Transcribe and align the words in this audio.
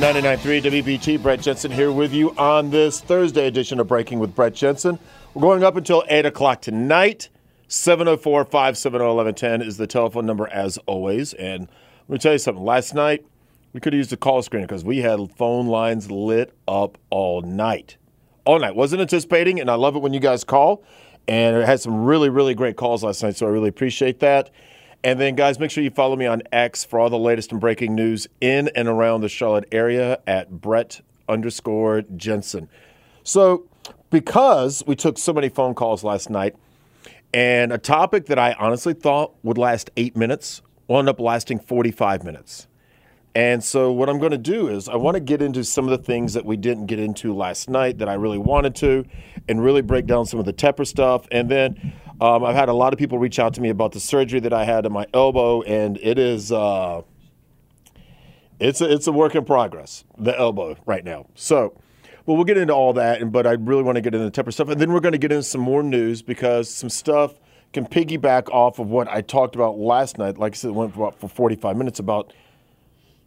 1110 0.00 0.24
and 0.24 0.40
99.3 0.42 0.82
WBT. 0.82 1.22
Brett 1.22 1.40
Jensen 1.40 1.70
here 1.70 1.92
with 1.92 2.12
you 2.12 2.32
on 2.36 2.70
this 2.70 3.00
Thursday 3.00 3.46
edition 3.46 3.78
of 3.78 3.86
Breaking 3.86 4.18
with 4.18 4.34
Brett 4.34 4.52
Jensen. 4.52 4.98
We're 5.34 5.42
going 5.42 5.62
up 5.62 5.76
until 5.76 6.02
8 6.08 6.26
o'clock 6.26 6.62
tonight. 6.62 7.28
704 7.68 8.44
570 8.44 9.04
1110 9.04 9.62
is 9.62 9.76
the 9.76 9.86
telephone 9.86 10.26
number 10.26 10.48
as 10.48 10.78
always. 10.86 11.32
And 11.34 11.68
let 12.08 12.10
me 12.12 12.18
tell 12.18 12.32
you 12.32 12.38
something. 12.38 12.64
Last 12.64 12.92
night, 12.94 13.24
we 13.72 13.78
could 13.78 13.92
have 13.92 13.98
used 13.98 14.12
a 14.12 14.16
call 14.16 14.42
screen 14.42 14.62
because 14.62 14.84
we 14.84 14.98
had 14.98 15.20
phone 15.36 15.68
lines 15.68 16.10
lit 16.10 16.52
up 16.66 16.98
all 17.10 17.42
night. 17.42 17.96
All 18.44 18.58
night. 18.58 18.74
Wasn't 18.74 19.00
anticipating, 19.00 19.60
and 19.60 19.70
I 19.70 19.74
love 19.74 19.94
it 19.94 20.00
when 20.00 20.12
you 20.12 20.20
guys 20.20 20.42
call. 20.42 20.82
And 21.28 21.56
it 21.56 21.66
had 21.66 21.80
some 21.80 22.04
really, 22.04 22.30
really 22.30 22.54
great 22.56 22.76
calls 22.76 23.04
last 23.04 23.22
night, 23.22 23.36
so 23.36 23.46
I 23.46 23.50
really 23.50 23.68
appreciate 23.68 24.18
that. 24.20 24.50
And 25.04 25.20
then, 25.20 25.34
guys, 25.34 25.60
make 25.60 25.70
sure 25.70 25.84
you 25.84 25.90
follow 25.90 26.16
me 26.16 26.24
on 26.24 26.42
X 26.50 26.82
for 26.82 26.98
all 26.98 27.10
the 27.10 27.18
latest 27.18 27.52
and 27.52 27.60
breaking 27.60 27.94
news 27.94 28.26
in 28.40 28.70
and 28.74 28.88
around 28.88 29.20
the 29.20 29.28
Charlotte 29.28 29.68
area 29.70 30.18
at 30.26 30.62
Brett 30.62 31.02
underscore 31.28 32.02
Jensen. 32.16 32.70
So, 33.22 33.68
because 34.08 34.82
we 34.86 34.96
took 34.96 35.18
so 35.18 35.34
many 35.34 35.50
phone 35.50 35.74
calls 35.74 36.04
last 36.04 36.30
night, 36.30 36.56
and 37.34 37.70
a 37.70 37.76
topic 37.76 38.26
that 38.26 38.38
I 38.38 38.54
honestly 38.54 38.94
thought 38.94 39.34
would 39.42 39.58
last 39.58 39.90
eight 39.98 40.16
minutes 40.16 40.62
end 40.88 41.08
up 41.08 41.20
lasting 41.20 41.58
45 41.58 42.24
minutes. 42.24 42.66
And 43.34 43.62
so, 43.62 43.92
what 43.92 44.08
I'm 44.08 44.18
going 44.18 44.30
to 44.30 44.38
do 44.38 44.68
is, 44.68 44.88
I 44.88 44.96
want 44.96 45.16
to 45.16 45.20
get 45.20 45.42
into 45.42 45.64
some 45.64 45.84
of 45.84 45.90
the 45.90 46.02
things 46.02 46.32
that 46.32 46.46
we 46.46 46.56
didn't 46.56 46.86
get 46.86 46.98
into 46.98 47.34
last 47.34 47.68
night 47.68 47.98
that 47.98 48.08
I 48.08 48.14
really 48.14 48.38
wanted 48.38 48.74
to, 48.76 49.04
and 49.48 49.62
really 49.62 49.82
break 49.82 50.06
down 50.06 50.24
some 50.24 50.40
of 50.40 50.46
the 50.46 50.52
Tepper 50.54 50.86
stuff. 50.86 51.26
And 51.30 51.50
then, 51.50 51.92
um, 52.20 52.44
I've 52.44 52.54
had 52.54 52.68
a 52.68 52.72
lot 52.72 52.92
of 52.92 52.98
people 52.98 53.18
reach 53.18 53.38
out 53.38 53.54
to 53.54 53.60
me 53.60 53.70
about 53.70 53.92
the 53.92 54.00
surgery 54.00 54.40
that 54.40 54.52
I 54.52 54.64
had 54.64 54.86
in 54.86 54.92
my 54.92 55.06
elbow, 55.12 55.62
and 55.62 55.98
it 55.98 56.18
is, 56.18 56.52
uh, 56.52 57.02
it's 58.60 58.80
a, 58.80 58.92
it's 58.92 59.06
a 59.06 59.12
work 59.12 59.34
in 59.34 59.44
progress, 59.44 60.04
the 60.16 60.38
elbow 60.38 60.76
right 60.86 61.04
now. 61.04 61.26
So, 61.34 61.80
well, 62.26 62.36
we'll 62.36 62.44
get 62.44 62.56
into 62.56 62.72
all 62.72 62.92
that, 62.94 63.20
and 63.20 63.32
but 63.32 63.46
I 63.46 63.52
really 63.52 63.82
want 63.82 63.96
to 63.96 64.00
get 64.00 64.14
into 64.14 64.30
the 64.30 64.42
Tepper 64.42 64.52
stuff, 64.52 64.68
and 64.68 64.80
then 64.80 64.92
we're 64.92 65.00
going 65.00 65.12
to 65.12 65.18
get 65.18 65.32
into 65.32 65.42
some 65.42 65.60
more 65.60 65.82
news 65.82 66.22
because 66.22 66.72
some 66.72 66.88
stuff 66.88 67.34
can 67.72 67.84
piggyback 67.84 68.48
off 68.50 68.78
of 68.78 68.88
what 68.88 69.08
I 69.08 69.20
talked 69.20 69.56
about 69.56 69.76
last 69.76 70.16
night. 70.16 70.38
Like 70.38 70.52
I 70.52 70.56
said, 70.56 70.68
it 70.68 70.74
went 70.74 70.94
for, 70.94 71.12
for 71.12 71.28
45 71.28 71.76
minutes 71.76 71.98
about 71.98 72.32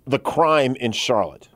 the 0.05 0.17
crime 0.17 0.75
in 0.77 0.93
Charlotte. 0.93 1.49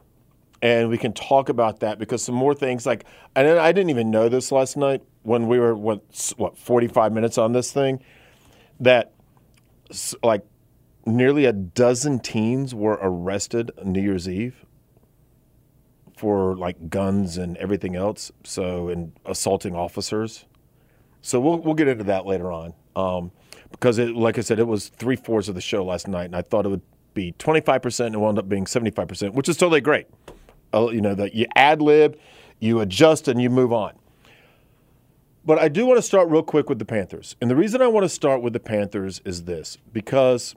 And 0.61 0.89
we 0.89 0.97
can 0.97 1.13
talk 1.13 1.49
about 1.49 1.79
that 1.79 1.97
because 1.97 2.23
some 2.23 2.35
more 2.35 2.53
things 2.53 2.85
like, 2.85 3.05
and 3.35 3.47
I 3.47 3.71
didn't 3.71 3.89
even 3.89 4.11
know 4.11 4.29
this 4.29 4.51
last 4.51 4.77
night 4.77 5.01
when 5.23 5.47
we 5.47 5.59
were, 5.59 5.75
what, 5.75 6.33
what 6.37 6.57
45 6.57 7.13
minutes 7.13 7.37
on 7.37 7.53
this 7.53 7.71
thing, 7.71 8.03
that 8.79 9.13
like 10.23 10.45
nearly 11.05 11.45
a 11.45 11.53
dozen 11.53 12.19
teens 12.19 12.73
were 12.73 12.97
arrested 13.01 13.71
New 13.83 14.01
Year's 14.01 14.27
Eve 14.27 14.65
for 16.15 16.55
like 16.55 16.89
guns 16.89 17.37
and 17.37 17.57
everything 17.57 17.95
else. 17.95 18.31
So, 18.43 18.89
and 18.89 19.11
assaulting 19.25 19.75
officers. 19.75 20.45
So 21.21 21.39
we'll, 21.39 21.57
we'll 21.59 21.75
get 21.75 21.87
into 21.87 22.03
that 22.05 22.25
later 22.25 22.51
on. 22.51 22.73
Um, 22.95 23.31
because 23.71 23.97
it, 23.97 24.15
like 24.15 24.37
I 24.37 24.41
said, 24.41 24.59
it 24.59 24.67
was 24.67 24.89
three 24.89 25.15
fourths 25.15 25.47
of 25.47 25.55
the 25.55 25.61
show 25.61 25.83
last 25.83 26.07
night, 26.07 26.25
and 26.25 26.35
I 26.35 26.41
thought 26.41 26.65
it 26.65 26.69
would 26.69 26.81
be 27.13 27.33
25% 27.33 28.05
and 28.05 28.15
it 28.15 28.17
wound 28.17 28.37
up 28.37 28.49
being 28.49 28.65
75%, 28.65 29.33
which 29.33 29.49
is 29.49 29.57
totally 29.57 29.81
great. 29.81 30.07
Uh, 30.73 30.89
you 30.89 31.01
know, 31.01 31.15
that 31.15 31.33
you 31.33 31.45
ad 31.55 31.81
lib, 31.81 32.17
you 32.59 32.79
adjust, 32.79 33.27
and 33.27 33.41
you 33.41 33.49
move 33.49 33.73
on. 33.73 33.93
But 35.43 35.57
I 35.59 35.69
do 35.69 35.85
want 35.85 35.97
to 35.97 36.03
start 36.03 36.29
real 36.29 36.43
quick 36.43 36.69
with 36.69 36.79
the 36.79 36.85
Panthers. 36.85 37.35
And 37.41 37.49
the 37.49 37.55
reason 37.55 37.81
I 37.81 37.87
want 37.87 38.03
to 38.03 38.09
start 38.09 38.41
with 38.41 38.53
the 38.53 38.59
Panthers 38.59 39.21
is 39.25 39.43
this 39.45 39.77
because 39.91 40.55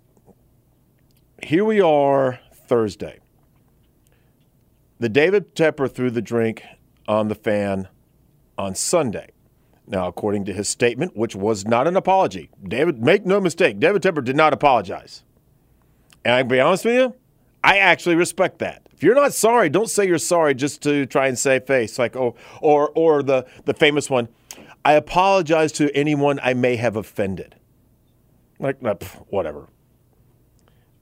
here 1.43 1.65
we 1.65 1.81
are 1.81 2.41
Thursday. 2.53 3.21
The 4.99 5.09
David 5.09 5.55
Tepper 5.55 5.91
threw 5.93 6.11
the 6.11 6.23
drink 6.23 6.63
on 7.09 7.29
the 7.29 7.35
fan 7.35 7.89
on 8.57 8.75
Sunday. 8.75 9.31
Now, 9.87 10.09
according 10.09 10.47
to 10.47 10.53
his 10.53 10.69
statement, 10.69 11.17
which 11.17 11.35
was 11.35 11.67
not 11.67 11.87
an 11.87 11.97
apology, 11.97 12.51
David, 12.63 13.03
make 13.03 13.27
no 13.27 13.41
mistake, 13.41 13.79
David 13.79 14.03
Tepper 14.03 14.25
did 14.25 14.37
not 14.37 14.55
apologize. 14.55 15.25
And 16.25 16.35
I'll 16.35 16.45
be 16.45 16.61
honest 16.61 16.87
with 16.87 16.95
you, 16.95 17.15
I 17.63 17.79
actually 17.79 18.15
respect 18.15 18.59
that. 18.61 18.83
If 18.95 19.03
you're 19.03 19.15
not 19.15 19.35
sorry, 19.35 19.69
don't 19.69 19.91
say 19.91 20.07
you're 20.07 20.19
sorry 20.19 20.55
just 20.55 20.83
to 20.83 21.05
try 21.07 21.27
and 21.27 21.39
save 21.39 21.67
face. 21.67 21.99
Like, 21.99 22.17
oh, 22.17 22.35
or 22.61 22.91
or 22.95 23.23
the 23.23 23.47
the 23.65 23.75
famous 23.75 24.09
one, 24.09 24.29
I 24.85 24.93
apologize 24.95 25.73
to 25.73 25.95
anyone 25.97 26.39
I 26.43 26.55
may 26.55 26.77
have 26.77 26.97
offended. 26.97 27.57
Like, 28.59 28.83
nah, 28.83 28.95
pff, 28.95 29.25
whatever. 29.29 29.69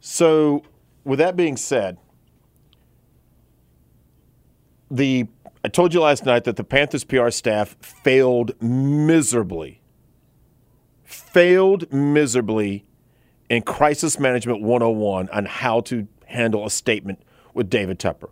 So, 0.01 0.63
with 1.05 1.19
that 1.19 1.37
being 1.37 1.57
said, 1.57 1.99
the 4.91 5.27
I 5.65 5.69
told 5.69 5.95
you 5.95 6.01
last 6.01 6.27
night 6.27 6.45
that 6.45 6.57
the 6.57 6.65
Panthers 6.65 7.05
PR 7.05 7.31
staff 7.31 7.77
failed 7.81 8.61
miserably. 8.61 9.81
Failed 11.05 11.93
miserably 11.93 12.85
in 13.49 13.63
crisis 13.63 14.19
management 14.19 14.61
101 14.61 15.29
on 15.29 15.45
how 15.45 15.81
to 15.83 16.09
handle 16.27 16.67
a 16.67 16.71
statement 16.71 17.23
with 17.55 17.71
David 17.71 18.01
Tepper 18.01 18.31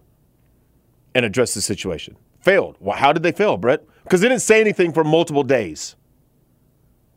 and 1.15 1.25
address 1.25 1.55
the 1.55 1.61
situation. 1.61 2.17
Failed. 2.41 2.77
Well, 2.81 2.97
how 2.97 3.13
did 3.13 3.23
they 3.23 3.33
fail, 3.33 3.57
Brett? 3.57 3.85
Because 4.11 4.23
they 4.23 4.29
didn't 4.29 4.43
say 4.43 4.61
anything 4.61 4.93
for 4.93 5.05
multiple 5.05 5.45
days. 5.45 5.95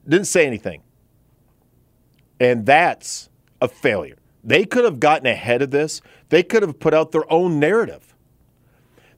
Didn't 0.08 0.28
say 0.28 0.46
anything. 0.46 0.84
And 2.40 2.68
that's 2.68 3.32
a 3.60 3.68
failure. 3.68 4.20
They 4.44 4.64
could 4.64 4.86
have 4.86 5.00
gotten 5.00 5.26
ahead 5.26 5.64
of 5.64 5.72
this. 5.72 6.02
They 6.30 6.44
could 6.44 6.62
have 6.62 6.80
put 6.80 6.94
out 6.94 7.12
their 7.12 7.32
own 7.34 7.60
narrative. 7.60 8.14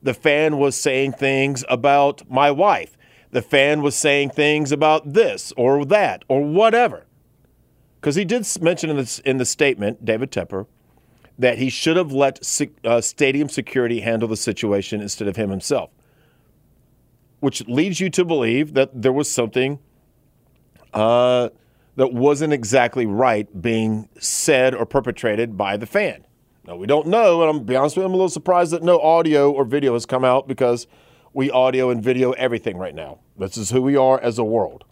The 0.01 0.13
fan 0.13 0.57
was 0.57 0.79
saying 0.79 1.13
things 1.13 1.65
about 1.67 2.31
my 2.31 2.49
wife. 2.49 2.95
The 3.31 3.41
fan 3.41 3.81
was 3.81 3.93
saying 3.93 4.29
things 4.29 4.71
about 4.71 5.11
this 5.11 5.51
or 5.57 5.83
that 5.83 6.23
or 6.29 6.45
whatever. 6.45 7.03
Because 7.99 8.15
he 8.15 8.23
did 8.23 8.47
mention 8.61 8.89
in, 8.89 8.95
this, 8.95 9.19
in 9.19 9.35
the 9.35 9.43
statement, 9.43 10.05
David 10.05 10.31
Tepper, 10.31 10.65
that 11.37 11.57
he 11.57 11.69
should 11.69 11.97
have 11.97 12.13
let 12.13 12.39
uh, 12.85 13.01
stadium 13.01 13.49
security 13.49 13.99
handle 13.99 14.29
the 14.29 14.37
situation 14.37 15.01
instead 15.01 15.27
of 15.27 15.35
him 15.35 15.49
himself, 15.49 15.89
which 17.45 17.67
leads 17.67 17.99
you 17.99 18.09
to 18.09 18.25
believe 18.25 18.73
that 18.73 18.89
there 19.03 19.13
was 19.13 19.29
something 19.29 19.77
uh, 20.95 21.47
that 21.95 22.11
wasn't 22.11 22.51
exactly 22.51 23.05
right 23.05 23.61
being 23.61 24.09
said 24.19 24.73
or 24.73 24.83
perpetrated 24.83 25.55
by 25.55 25.77
the 25.77 25.85
fan. 25.85 26.25
Now, 26.65 26.75
we 26.75 26.87
don't 26.87 27.05
know, 27.05 27.43
and 27.43 27.51
I'm 27.51 27.63
be 27.63 27.75
honest 27.75 27.97
with 27.97 28.01
you, 28.01 28.07
I'm 28.07 28.13
a 28.13 28.15
little 28.15 28.29
surprised 28.29 28.71
that 28.71 28.81
no 28.81 28.99
audio 28.99 29.51
or 29.51 29.63
video 29.63 29.93
has 29.93 30.07
come 30.07 30.25
out 30.25 30.47
because 30.47 30.87
we 31.33 31.51
audio 31.51 31.91
and 31.91 32.01
video 32.01 32.31
everything 32.31 32.77
right 32.77 32.95
now. 32.95 33.19
This 33.37 33.57
is 33.57 33.69
who 33.69 33.83
we 33.83 33.95
are 33.95 34.19
as 34.19 34.39
a 34.39 34.43
world, 34.43 34.83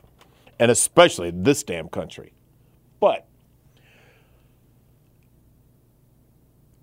and 0.60 0.70
especially 0.70 1.32
this 1.32 1.64
damn 1.64 1.90
country. 1.90 2.34
But 3.00 3.26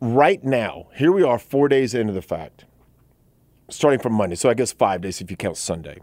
right 0.01 0.43
now, 0.43 0.89
here 0.97 1.13
we 1.13 1.23
are, 1.23 1.39
four 1.39 1.69
days 1.69 1.95
into 1.95 2.13
the 2.13 2.23
fact, 2.23 2.65
starting 3.71 4.01
from 4.01 4.15
Monday, 4.15 4.37
so 4.37 4.51
I 4.51 4.55
guess 4.55 4.73
five 4.73 5.01
days 5.03 5.21
if 5.21 5.31
you 5.31 5.37
count 5.37 5.57
Sunday. 5.57 5.99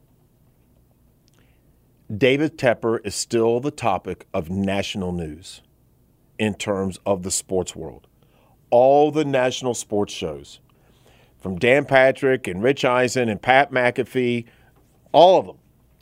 David 2.15 2.57
Tepper 2.57 3.05
is 3.05 3.15
still 3.15 3.59
the 3.59 3.71
topic 3.71 4.27
of 4.33 4.49
national 4.49 5.11
news 5.11 5.61
in 6.39 6.53
terms 6.55 6.99
of 7.05 7.23
the 7.23 7.31
sports 7.31 7.75
world. 7.75 8.07
All 8.69 9.11
the 9.11 9.25
national 9.25 9.73
sports 9.73 10.13
shows, 10.13 10.59
from 11.39 11.57
Dan 11.59 11.85
Patrick 11.85 12.47
and 12.47 12.63
Rich 12.63 12.85
Eisen 12.85 13.29
and 13.29 13.41
Pat 13.41 13.71
McAfee, 13.71 14.45
all 15.11 15.39
of 15.39 15.47
them, 15.47 15.57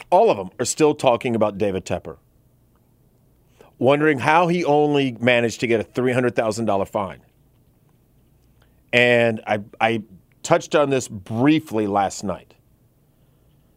all 0.09 0.29
of 0.31 0.37
them 0.37 0.49
are 0.59 0.65
still 0.65 0.95
talking 0.95 1.35
about 1.35 1.57
David 1.57 1.85
Tepper. 1.85 2.17
wondering 3.79 4.19
how 4.19 4.47
he 4.47 4.63
only 4.65 5.13
managed 5.19 5.59
to 5.61 5.67
get 5.67 5.81
a 5.81 5.83
$300,000 5.83 6.87
fine. 6.87 7.21
And 8.93 9.41
I, 9.47 9.59
I 9.81 10.03
touched 10.45 10.75
on 10.75 10.89
this 10.89 11.07
briefly 11.07 11.87
last 11.87 12.23
night. 12.23 12.53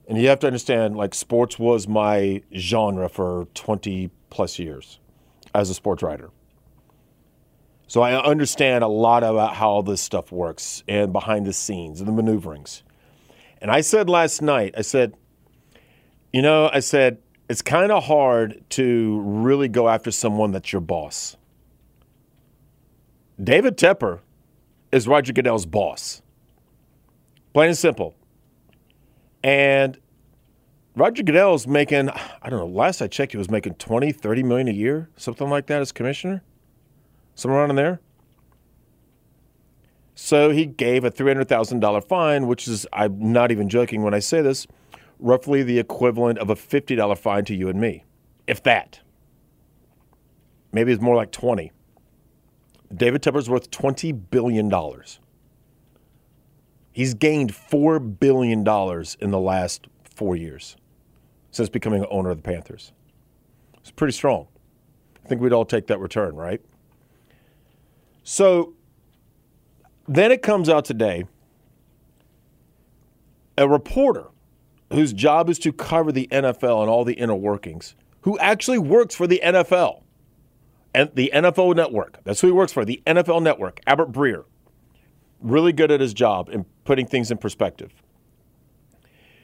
And 0.06 0.16
you 0.16 0.28
have 0.28 0.38
to 0.40 0.46
understand, 0.46 0.96
like, 0.96 1.14
sports 1.14 1.58
was 1.58 1.88
my 1.88 2.42
genre 2.54 3.08
for 3.08 3.48
20 3.54 4.10
plus 4.30 4.58
years 4.58 5.00
as 5.54 5.68
a 5.70 5.74
sports 5.74 6.02
writer. 6.02 6.30
So 7.88 8.02
I 8.02 8.22
understand 8.22 8.84
a 8.84 8.88
lot 8.88 9.24
about 9.24 9.54
how 9.54 9.80
this 9.82 10.00
stuff 10.00 10.30
works 10.30 10.84
and 10.86 11.12
behind 11.12 11.46
the 11.46 11.52
scenes 11.52 12.00
and 12.00 12.08
the 12.08 12.12
maneuverings. 12.12 12.82
And 13.60 13.70
I 13.70 13.80
said 13.80 14.08
last 14.08 14.42
night, 14.42 14.74
I 14.76 14.82
said, 14.82 15.14
you 16.32 16.42
know, 16.42 16.70
I 16.72 16.80
said, 16.80 17.18
it's 17.48 17.62
kind 17.62 17.90
of 17.90 18.04
hard 18.04 18.62
to 18.70 19.20
really 19.20 19.68
go 19.68 19.88
after 19.88 20.10
someone 20.10 20.52
that's 20.52 20.70
your 20.70 20.82
boss. 20.82 21.36
David 23.42 23.78
Tepper 23.78 24.20
is 24.92 25.08
Roger 25.08 25.32
Goodell's 25.32 25.64
boss. 25.64 26.20
Plain 27.58 27.70
and 27.70 27.76
simple. 27.76 28.14
And 29.43 29.99
Roger 30.94 31.25
Goodell 31.25 31.56
is 31.56 31.66
making, 31.66 32.08
I 32.08 32.50
don't 32.50 32.60
know, 32.60 32.69
last 32.69 33.02
I 33.02 33.08
checked, 33.08 33.32
he 33.32 33.37
was 33.37 33.50
making 33.50 33.75
20, 33.75 34.12
30 34.12 34.44
million 34.44 34.69
a 34.69 34.70
year, 34.70 35.10
something 35.16 35.50
like 35.50 35.66
that 35.66 35.81
as 35.81 35.90
commissioner, 35.90 36.44
somewhere 37.34 37.58
around 37.58 37.70
in 37.70 37.75
there. 37.75 38.00
So 40.14 40.50
he 40.50 40.66
gave 40.66 41.02
a 41.02 41.10
$300,000 41.10 42.05
fine, 42.05 42.46
which 42.46 42.69
is, 42.69 42.87
I'm 42.93 43.32
not 43.32 43.50
even 43.50 43.69
joking 43.69 44.04
when 44.04 44.14
I 44.14 44.20
say 44.20 44.40
this, 44.40 44.69
roughly 45.19 45.64
the 45.64 45.81
equivalent 45.81 46.38
of 46.38 46.50
a 46.50 46.54
$50 46.54 47.19
fine 47.19 47.44
to 47.46 47.56
you 47.56 47.69
and 47.69 47.81
me, 47.81 48.04
if 48.46 48.62
that. 48.62 49.00
Maybe 50.70 50.93
it's 50.93 51.02
more 51.02 51.16
like 51.16 51.32
20. 51.32 51.72
David 52.94 53.20
Tepper's 53.20 53.50
worth 53.50 53.69
$20 53.72 54.31
billion. 54.31 54.70
He's 56.98 57.14
gained 57.14 57.52
$4 57.52 58.18
billion 58.18 58.58
in 58.58 59.30
the 59.30 59.38
last 59.38 59.86
four 60.02 60.34
years 60.34 60.74
since 61.52 61.68
becoming 61.68 62.04
owner 62.10 62.30
of 62.30 62.38
the 62.38 62.42
Panthers. 62.42 62.90
It's 63.78 63.92
pretty 63.92 64.14
strong. 64.14 64.48
I 65.24 65.28
think 65.28 65.40
we'd 65.40 65.52
all 65.52 65.64
take 65.64 65.86
that 65.86 66.00
return, 66.00 66.34
right? 66.34 66.60
So 68.24 68.74
then 70.08 70.32
it 70.32 70.42
comes 70.42 70.68
out 70.68 70.84
today 70.84 71.26
a 73.56 73.68
reporter 73.68 74.24
whose 74.92 75.12
job 75.12 75.48
is 75.48 75.60
to 75.60 75.72
cover 75.72 76.10
the 76.10 76.26
NFL 76.32 76.80
and 76.80 76.90
all 76.90 77.04
the 77.04 77.14
inner 77.14 77.36
workings, 77.36 77.94
who 78.22 78.36
actually 78.40 78.78
works 78.78 79.14
for 79.14 79.28
the 79.28 79.40
NFL 79.44 80.02
and 80.92 81.12
the 81.14 81.30
NFL 81.32 81.76
network. 81.76 82.18
That's 82.24 82.40
who 82.40 82.48
he 82.48 82.52
works 82.52 82.72
for, 82.72 82.84
the 82.84 83.00
NFL 83.06 83.40
network, 83.40 83.78
Albert 83.86 84.10
Breer. 84.10 84.46
Really 85.40 85.73
good 85.73 85.90
at 85.90 86.00
his 86.00 86.14
job 86.14 86.49
in 86.49 86.64
putting 86.85 87.06
things 87.06 87.31
in 87.31 87.38
perspective. 87.38 87.93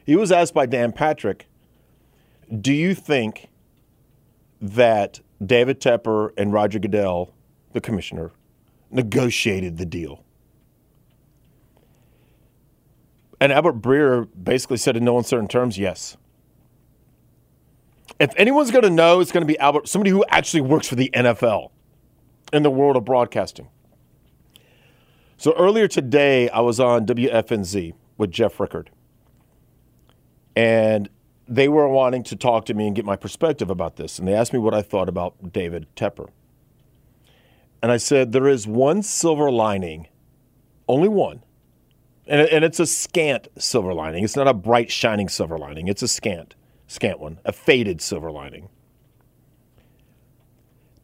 He 0.05 0.17
was 0.17 0.33
asked 0.33 0.55
by 0.55 0.67
Dan 0.67 0.93
Patrick, 0.93 1.47
Do 2.61 2.73
you 2.73 2.95
think 2.95 3.49
that 4.61 5.21
David 5.45 5.81
Tepper 5.81 6.31
and 6.37 6.53
Roger 6.53 6.79
Goodell, 6.79 7.33
the 7.73 7.81
commissioner, 7.81 8.33
negotiated 8.91 9.79
the 9.79 9.87
deal? 9.87 10.25
And 13.41 13.53
Albert 13.53 13.81
Breer 13.81 14.29
basically 14.43 14.77
said 14.79 14.97
in 14.97 15.05
no 15.05 15.19
uncertain 15.19 15.49
terms, 15.49 15.77
yes. 15.77 16.17
If 18.19 18.33
anyone's 18.37 18.71
going 18.71 18.85
to 18.85 18.91
know, 18.91 19.21
it's 19.21 19.33
going 19.33 19.43
to 19.43 19.47
be 19.47 19.59
Albert, 19.59 19.89
somebody 19.89 20.11
who 20.11 20.25
actually 20.29 20.61
works 20.61 20.89
for 20.89 20.95
the 20.95 21.11
NFL 21.13 21.71
in 22.53 22.63
the 22.63 22.71
world 22.71 22.97
of 22.97 23.05
broadcasting. 23.05 23.69
So 25.37 25.53
earlier 25.57 25.89
today, 25.89 26.49
I 26.51 26.61
was 26.61 26.79
on 26.79 27.07
WFNZ 27.07 27.95
with 28.17 28.31
Jeff 28.31 28.59
Rickard. 28.61 28.91
And 30.57 31.09
they 31.49 31.69
were 31.69 31.89
wanting 31.89 32.23
to 32.25 32.37
talk 32.37 32.65
to 32.67 32.75
me 32.75 32.87
and 32.87 32.95
get 32.95 33.05
my 33.05 33.17
perspective 33.17 33.71
about 33.71 33.97
this. 33.97 34.19
And 34.19 34.27
they 34.27 34.35
asked 34.35 34.53
me 34.53 34.59
what 34.59 34.75
I 34.75 34.83
thought 34.83 35.09
about 35.09 35.53
David 35.53 35.87
Tepper. 35.97 36.29
And 37.83 37.93
I 37.93 37.97
said, 37.99 38.33
there 38.33 38.49
is 38.49 38.67
one 38.67 39.03
silver 39.03 39.51
lining, 39.51 40.09
only 40.89 41.09
one. 41.09 41.43
And, 42.27 42.49
and 42.49 42.65
it's 42.65 42.81
a 42.81 42.87
scant 42.87 43.49
silver 43.59 43.93
lining. 43.93 44.25
It's 44.25 44.37
not 44.37 44.49
a 44.49 44.55
bright, 44.55 44.91
shining 44.91 45.29
silver 45.29 45.59
lining. 45.59 45.89
It's 45.89 46.03
a 46.03 46.09
scant, 46.09 46.55
scant 46.87 47.21
one, 47.21 47.41
a 47.45 47.53
faded 47.53 48.01
silver 48.01 48.31
lining. 48.31 48.71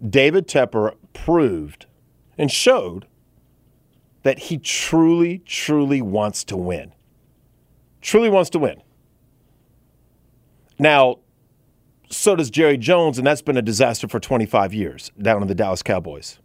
David 0.09 0.49
Tepper 0.49 0.95
proved 1.13 1.85
and 2.39 2.51
showed 2.51 3.07
that 4.23 4.39
he 4.39 4.59
truly, 4.59 5.39
truly 5.47 6.03
wants 6.03 6.45
to 6.45 6.57
win. 6.57 6.93
Truly 8.01 8.31
wants 8.31 8.51
to 8.51 8.59
win. 8.59 8.83
Now, 10.79 11.19
so 12.11 12.35
does 12.37 12.51
Jerry 12.51 12.77
Jones, 12.77 13.19
and 13.19 13.27
that's 13.27 13.43
been 13.43 13.57
a 13.57 13.63
disaster 13.63 14.09
for 14.09 14.19
25 14.19 14.75
years 14.75 15.13
down 15.21 15.43
in 15.43 15.49
the 15.49 15.55
Dallas 15.55 15.83
Cowboys. 15.83 16.39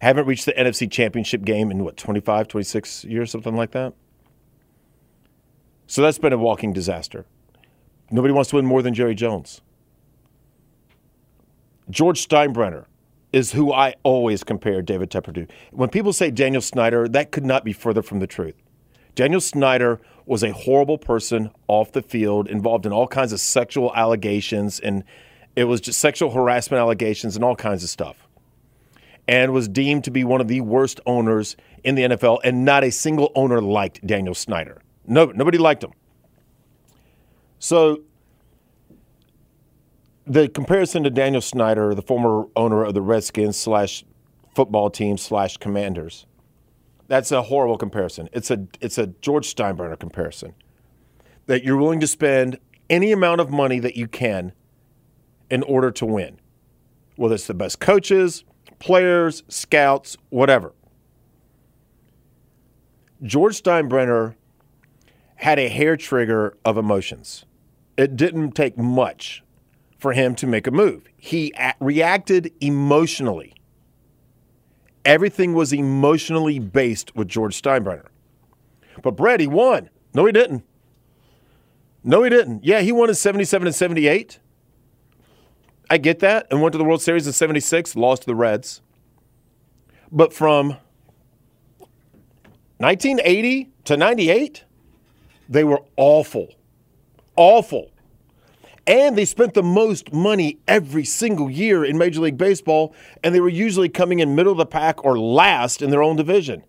Haven't 0.00 0.26
reached 0.26 0.46
the 0.46 0.52
NFC 0.52 0.90
championship 0.90 1.42
game 1.42 1.70
in 1.70 1.84
what, 1.84 1.96
25, 1.96 2.48
26 2.48 3.04
years, 3.04 3.30
something 3.30 3.56
like 3.56 3.72
that? 3.72 3.94
So 5.86 6.02
that's 6.02 6.18
been 6.18 6.32
a 6.32 6.38
walking 6.38 6.72
disaster. 6.72 7.26
Nobody 8.10 8.32
wants 8.32 8.50
to 8.50 8.56
win 8.56 8.66
more 8.66 8.82
than 8.82 8.94
Jerry 8.94 9.14
Jones. 9.14 9.60
George 11.90 12.26
Steinbrenner 12.26 12.86
is 13.34 13.50
who 13.50 13.72
I 13.72 13.96
always 14.04 14.44
compare 14.44 14.80
David 14.80 15.10
Tepper 15.10 15.34
to. 15.34 15.48
When 15.72 15.88
people 15.88 16.12
say 16.12 16.30
Daniel 16.30 16.62
Snyder, 16.62 17.08
that 17.08 17.32
could 17.32 17.44
not 17.44 17.64
be 17.64 17.72
further 17.72 18.00
from 18.00 18.20
the 18.20 18.28
truth. 18.28 18.54
Daniel 19.16 19.40
Snyder 19.40 20.00
was 20.24 20.44
a 20.44 20.52
horrible 20.52 20.98
person 20.98 21.50
off 21.66 21.90
the 21.90 22.00
field, 22.00 22.46
involved 22.46 22.86
in 22.86 22.92
all 22.92 23.08
kinds 23.08 23.32
of 23.32 23.40
sexual 23.40 23.92
allegations, 23.96 24.78
and 24.78 25.02
it 25.56 25.64
was 25.64 25.80
just 25.80 25.98
sexual 25.98 26.30
harassment 26.30 26.80
allegations 26.80 27.34
and 27.34 27.44
all 27.44 27.56
kinds 27.56 27.82
of 27.82 27.90
stuff. 27.90 28.28
And 29.26 29.52
was 29.52 29.66
deemed 29.66 30.04
to 30.04 30.12
be 30.12 30.22
one 30.22 30.40
of 30.40 30.46
the 30.46 30.60
worst 30.60 31.00
owners 31.04 31.56
in 31.82 31.96
the 31.96 32.02
NFL, 32.02 32.38
and 32.44 32.64
not 32.64 32.84
a 32.84 32.92
single 32.92 33.32
owner 33.34 33.60
liked 33.60 34.06
Daniel 34.06 34.34
Snyder. 34.34 34.80
No, 35.08 35.26
nobody 35.26 35.58
liked 35.58 35.82
him. 35.82 35.92
So 37.58 38.02
the 40.26 40.48
comparison 40.48 41.02
to 41.04 41.10
Daniel 41.10 41.42
Snyder, 41.42 41.94
the 41.94 42.02
former 42.02 42.46
owner 42.56 42.84
of 42.84 42.94
the 42.94 43.02
Redskins 43.02 43.56
slash 43.56 44.04
football 44.54 44.90
team 44.90 45.18
slash 45.18 45.56
Commanders, 45.56 46.26
that's 47.06 47.30
a 47.30 47.42
horrible 47.42 47.76
comparison. 47.76 48.28
It's 48.32 48.50
a 48.50 48.66
it's 48.80 48.96
a 48.96 49.08
George 49.08 49.54
Steinbrenner 49.54 49.98
comparison. 49.98 50.54
That 51.46 51.62
you're 51.62 51.76
willing 51.76 52.00
to 52.00 52.06
spend 52.06 52.58
any 52.88 53.12
amount 53.12 53.40
of 53.40 53.50
money 53.50 53.78
that 53.80 53.96
you 53.96 54.08
can 54.08 54.52
in 55.50 55.62
order 55.64 55.90
to 55.90 56.06
win. 56.06 56.40
Whether 57.16 57.34
it's 57.34 57.46
the 57.46 57.54
best 57.54 57.78
coaches, 57.80 58.44
players, 58.78 59.42
scouts, 59.48 60.16
whatever. 60.30 60.72
George 63.22 63.62
Steinbrenner 63.62 64.34
had 65.36 65.58
a 65.58 65.68
hair 65.68 65.96
trigger 65.96 66.56
of 66.64 66.78
emotions. 66.78 67.44
It 67.96 68.16
didn't 68.16 68.52
take 68.52 68.78
much 68.78 69.43
for 70.04 70.12
him 70.12 70.34
to 70.34 70.46
make 70.46 70.66
a 70.66 70.70
move. 70.70 71.08
He 71.16 71.50
reacted 71.80 72.52
emotionally. 72.60 73.54
Everything 75.06 75.54
was 75.54 75.72
emotionally 75.72 76.58
based 76.58 77.16
with 77.16 77.26
George 77.26 77.58
Steinbrenner. 77.62 78.08
But 79.02 79.12
Brett, 79.12 79.40
he 79.40 79.46
won. 79.46 79.88
No, 80.12 80.26
he 80.26 80.32
didn't. 80.32 80.62
No, 82.02 82.22
he 82.22 82.28
didn't. 82.28 82.66
Yeah, 82.66 82.82
he 82.82 82.92
won 82.92 83.08
in 83.08 83.14
77 83.14 83.66
and 83.66 83.74
78. 83.74 84.40
I 85.88 85.96
get 85.96 86.18
that. 86.18 86.48
And 86.50 86.60
went 86.60 86.72
to 86.72 86.78
the 86.78 86.84
World 86.84 87.00
Series 87.00 87.26
in 87.26 87.32
76, 87.32 87.96
lost 87.96 88.24
to 88.24 88.26
the 88.26 88.34
Reds. 88.34 88.82
But 90.12 90.34
from 90.34 90.76
1980 92.76 93.70
to 93.84 93.96
98, 93.96 94.64
they 95.48 95.64
were 95.64 95.80
awful. 95.96 96.48
Awful. 97.36 97.90
And 98.86 99.16
they 99.16 99.24
spent 99.24 99.54
the 99.54 99.62
most 99.62 100.12
money 100.12 100.58
every 100.68 101.04
single 101.04 101.50
year 101.50 101.84
in 101.84 101.96
Major 101.96 102.20
League 102.20 102.36
Baseball, 102.36 102.94
and 103.22 103.34
they 103.34 103.40
were 103.40 103.48
usually 103.48 103.88
coming 103.88 104.20
in 104.20 104.34
middle 104.34 104.52
of 104.52 104.58
the 104.58 104.66
pack 104.66 105.04
or 105.04 105.18
last 105.18 105.80
in 105.80 105.90
their 105.90 106.02
own 106.02 106.16
division. 106.16 106.64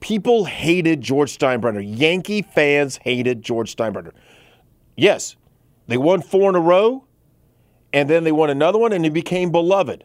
People 0.00 0.44
hated 0.44 1.00
George 1.00 1.38
Steinbrenner. 1.38 1.82
Yankee 1.98 2.42
fans 2.42 2.98
hated 3.02 3.42
George 3.42 3.74
Steinbrenner. 3.74 4.12
Yes, 4.96 5.36
they 5.86 5.96
won 5.96 6.20
four 6.20 6.50
in 6.50 6.56
a 6.56 6.60
row, 6.60 7.06
and 7.92 8.10
then 8.10 8.24
they 8.24 8.32
won 8.32 8.50
another 8.50 8.78
one, 8.78 8.92
and 8.92 9.04
he 9.04 9.10
became 9.10 9.52
beloved. 9.52 10.04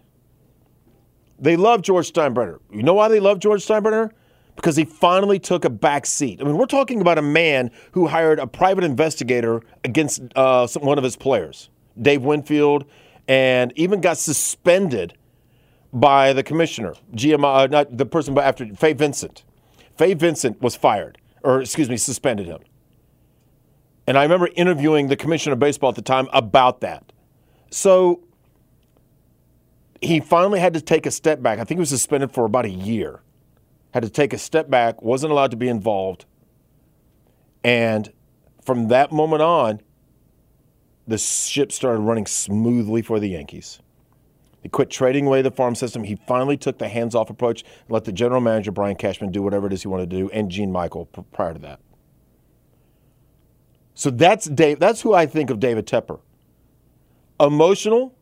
They 1.40 1.56
love 1.56 1.82
George 1.82 2.12
Steinbrenner. 2.12 2.60
You 2.72 2.84
know 2.84 2.94
why 2.94 3.08
they 3.08 3.20
love 3.20 3.40
George 3.40 3.66
Steinbrenner? 3.66 4.12
Because 4.60 4.76
he 4.76 4.84
finally 4.84 5.40
took 5.40 5.64
a 5.64 5.70
back 5.70 6.06
seat. 6.06 6.42
I 6.42 6.44
mean, 6.44 6.58
we're 6.58 6.66
talking 6.66 7.00
about 7.00 7.18
a 7.18 7.22
man 7.22 7.72
who 7.94 8.08
hired 8.08 8.40
a 8.40 8.46
private 8.46 8.84
investigator 8.84 9.62
against 9.86 10.22
uh, 10.36 10.68
one 10.82 10.98
of 10.98 11.04
his 11.06 11.16
players. 11.16 11.70
Dave 12.02 12.24
Winfield, 12.24 12.84
and 13.30 13.72
even 13.78 14.02
got 14.02 14.18
suspended 14.18 15.14
by 15.94 16.34
the 16.34 16.44
commissioner, 16.44 16.94
GM, 17.16 17.44
uh, 17.44 17.68
not 17.68 17.98
the 17.98 18.06
person, 18.06 18.34
but 18.34 18.44
after 18.44 18.66
Fay 18.76 18.94
Vincent. 18.94 19.44
Fay 19.98 20.14
Vincent 20.14 20.62
was 20.62 20.76
fired, 20.76 21.18
or 21.44 21.62
excuse 21.62 21.90
me, 21.90 21.96
suspended 21.96 22.46
him. 22.46 22.60
And 24.08 24.18
I 24.18 24.24
remember 24.24 24.50
interviewing 24.56 25.08
the 25.08 25.16
commissioner 25.16 25.54
of 25.54 25.60
baseball 25.60 25.90
at 25.90 25.96
the 25.96 26.02
time 26.02 26.28
about 26.34 26.82
that. 26.82 27.12
So 27.72 28.24
he 30.02 30.20
finally 30.20 30.60
had 30.60 30.74
to 30.74 30.82
take 30.82 31.06
a 31.06 31.12
step 31.12 31.42
back. 31.42 31.60
I 31.60 31.64
think 31.64 31.78
he 31.78 31.82
was 31.82 31.90
suspended 31.90 32.32
for 32.32 32.46
about 32.46 32.66
a 32.66 32.70
year. 32.70 33.22
Had 33.92 34.04
to 34.04 34.10
take 34.10 34.34
a 34.34 34.38
step 34.38 34.70
back, 34.70 35.02
wasn't 35.02 35.32
allowed 35.32 35.52
to 35.52 35.58
be 35.58 35.68
involved. 35.68 36.26
And 37.64 38.12
from 38.64 38.88
that 38.90 39.12
moment 39.12 39.42
on, 39.42 39.82
the 41.08 41.18
ship 41.18 41.72
started 41.72 42.02
running 42.02 42.28
smoothly 42.28 43.02
for 43.02 43.20
the 43.20 43.30
Yankees. 43.30 43.80
They 44.62 44.70
quit 44.70 44.90
trading 44.90 45.26
away 45.26 45.42
the 45.42 45.52
farm 45.52 45.74
system. 45.74 46.04
He 46.04 46.16
finally 46.28 46.58
took 46.58 46.78
the 46.78 46.88
hands 46.88 47.16
off 47.16 47.30
approach 47.30 47.64
and 47.64 47.90
let 47.90 48.04
the 48.04 48.12
general 48.12 48.42
manager, 48.42 48.72
Brian 48.72 48.96
Cashman, 48.96 49.32
do 49.32 49.42
whatever 49.42 49.68
it 49.68 49.74
is 49.74 49.82
he 49.82 49.88
wanted 49.88 50.10
to 50.10 50.18
do, 50.18 50.30
and 50.32 50.52
Gene 50.52 50.72
Michael 50.72 51.06
prior 51.06 51.54
to 51.54 51.60
that. 51.60 51.80
So 53.94 54.10
that's 54.10 54.46
Dave. 54.46 54.80
That's 54.80 55.02
who 55.02 55.14
I 55.14 55.26
think 55.26 55.50
of 55.50 55.60
David 55.60 55.86
Tepper. 55.86 56.20
Emotional, 57.40 58.16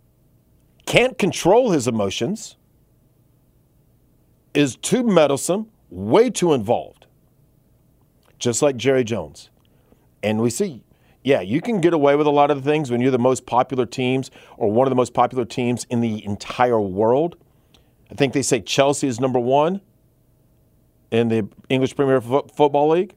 can't 0.86 1.18
control 1.18 1.72
his 1.72 1.88
emotions, 1.88 2.57
is 4.58 4.76
too 4.76 5.04
meddlesome, 5.04 5.68
way 5.92 6.32
too 6.32 6.52
involved. 6.52 7.06
Just 8.40 8.64
like 8.64 8.76
Jerry 8.76 9.04
Jones. 9.04 9.52
And 10.24 10.42
we 10.42 10.50
see 10.50 10.84
yeah, 11.24 11.42
you 11.42 11.60
can 11.60 11.82
get 11.82 11.94
away 11.94 12.16
with 12.16 12.26
a 12.26 12.32
lot 12.32 12.52
of 12.52 12.64
the 12.64 12.72
things 12.72 12.90
when 12.90 13.02
you're 13.02 13.12
the 13.12 13.20
most 13.20 13.46
popular 13.46 13.86
teams 13.86 14.32
or 14.56 14.72
one 14.72 14.88
of 14.88 14.92
the 14.92 14.96
most 14.96 15.14
popular 15.14 15.44
teams 15.44 15.86
in 15.90 16.00
the 16.00 16.24
entire 16.24 16.80
world. 16.80 17.36
I 18.10 18.16
think 18.16 18.32
they 18.32 18.42
say 18.42 18.62
Chelsea 18.62 19.08
is 19.08 19.20
number 19.20 19.40
one 19.40 19.82
in 21.12 21.28
the 21.28 21.50
English 21.68 21.98
Premier 21.98 22.18
F- 22.18 22.56
Football 22.56 22.90
League. 22.90 23.14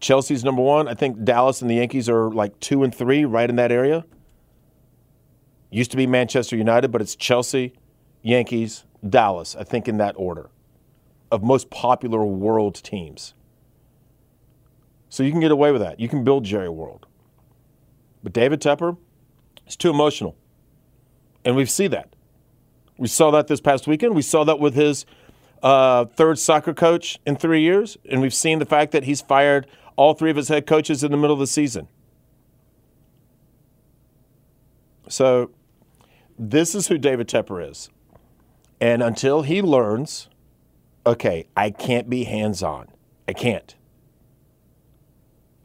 Chelsea's 0.00 0.44
number 0.44 0.62
one. 0.62 0.86
I 0.86 0.94
think 0.94 1.24
Dallas 1.24 1.60
and 1.60 1.68
the 1.68 1.74
Yankees 1.74 2.08
are 2.08 2.30
like 2.30 2.60
two 2.60 2.84
and 2.84 2.94
three, 2.94 3.24
right 3.24 3.50
in 3.50 3.56
that 3.56 3.72
area. 3.72 4.04
Used 5.70 5.90
to 5.90 5.96
be 5.96 6.06
Manchester 6.06 6.56
United, 6.56 6.92
but 6.92 7.00
it's 7.00 7.16
Chelsea, 7.16 7.74
Yankees, 8.22 8.84
Dallas, 9.08 9.56
I 9.56 9.64
think 9.64 9.88
in 9.88 9.96
that 9.96 10.14
order 10.16 10.50
of 11.30 11.42
most 11.42 11.70
popular 11.70 12.24
world 12.24 12.74
teams. 12.76 13.34
So 15.08 15.22
you 15.22 15.30
can 15.30 15.40
get 15.40 15.50
away 15.50 15.70
with 15.70 15.80
that. 15.80 16.00
You 16.00 16.08
can 16.08 16.24
build 16.24 16.44
Jerry 16.44 16.68
World. 16.68 17.06
But 18.22 18.32
David 18.32 18.60
Tepper 18.60 18.96
is 19.66 19.76
too 19.76 19.90
emotional. 19.90 20.36
And 21.44 21.56
we 21.56 21.66
see 21.66 21.86
that. 21.88 22.14
We 22.96 23.08
saw 23.08 23.30
that 23.32 23.46
this 23.46 23.60
past 23.60 23.86
weekend. 23.86 24.14
We 24.14 24.22
saw 24.22 24.44
that 24.44 24.58
with 24.58 24.74
his 24.74 25.04
uh, 25.62 26.06
third 26.06 26.38
soccer 26.38 26.74
coach 26.74 27.18
in 27.26 27.36
three 27.36 27.62
years. 27.62 27.96
And 28.08 28.20
we've 28.20 28.34
seen 28.34 28.58
the 28.58 28.66
fact 28.66 28.92
that 28.92 29.04
he's 29.04 29.20
fired 29.20 29.66
all 29.96 30.14
three 30.14 30.30
of 30.30 30.36
his 30.36 30.48
head 30.48 30.66
coaches 30.66 31.04
in 31.04 31.10
the 31.10 31.16
middle 31.16 31.34
of 31.34 31.40
the 31.40 31.46
season. 31.46 31.88
So, 35.08 35.50
this 36.38 36.74
is 36.74 36.88
who 36.88 36.98
David 36.98 37.28
Tepper 37.28 37.70
is. 37.70 37.90
And 38.80 39.02
until 39.02 39.42
he 39.42 39.62
learns, 39.62 40.28
okay, 41.06 41.46
I 41.56 41.70
can't 41.70 42.08
be 42.08 42.24
hands 42.24 42.62
on. 42.62 42.88
I 43.28 43.32
can't. 43.32 43.74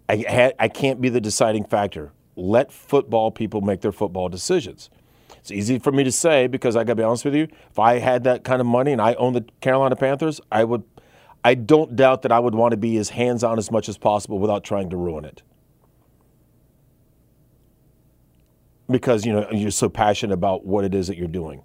I, 0.07 0.25
ha- 0.27 0.55
I 0.57 0.67
can't 0.67 1.01
be 1.01 1.09
the 1.09 1.21
deciding 1.21 1.65
factor 1.65 2.11
let 2.39 2.71
football 2.71 3.31
people 3.31 3.61
make 3.61 3.81
their 3.81 3.91
football 3.91 4.29
decisions. 4.29 4.89
It's 5.37 5.51
easy 5.51 5.79
for 5.79 5.91
me 5.91 6.03
to 6.03 6.11
say 6.11 6.47
because 6.47 6.75
I 6.75 6.83
got 6.83 6.93
to 6.93 6.95
be 6.95 7.03
honest 7.03 7.25
with 7.25 7.35
you. 7.35 7.47
If 7.69 7.79
I 7.79 7.99
had 7.99 8.23
that 8.23 8.43
kind 8.43 8.61
of 8.61 8.67
money 8.67 8.91
and 8.91 9.01
I 9.01 9.13
owned 9.15 9.35
the 9.35 9.45
Carolina 9.61 9.95
Panthers, 9.95 10.41
I 10.51 10.63
would. 10.63 10.83
I 11.43 11.53
don't 11.53 11.95
doubt 11.95 12.23
that 12.23 12.33
I 12.33 12.39
would 12.39 12.53
want 12.53 12.71
to 12.71 12.77
be 12.77 12.97
as 12.97 13.09
hands 13.09 13.45
on 13.45 13.57
as 13.57 13.71
much 13.71 13.87
as 13.87 13.97
possible 13.97 14.39
without 14.39 14.65
trying 14.65 14.89
to 14.89 14.97
ruin 14.97 15.23
it. 15.23 15.41
Because 18.89 19.25
you 19.25 19.31
know 19.31 19.47
you're 19.51 19.71
so 19.71 19.87
passionate 19.87 20.33
about 20.33 20.65
what 20.65 20.83
it 20.83 20.93
is 20.93 21.07
that 21.07 21.17
you're 21.17 21.27
doing. 21.27 21.63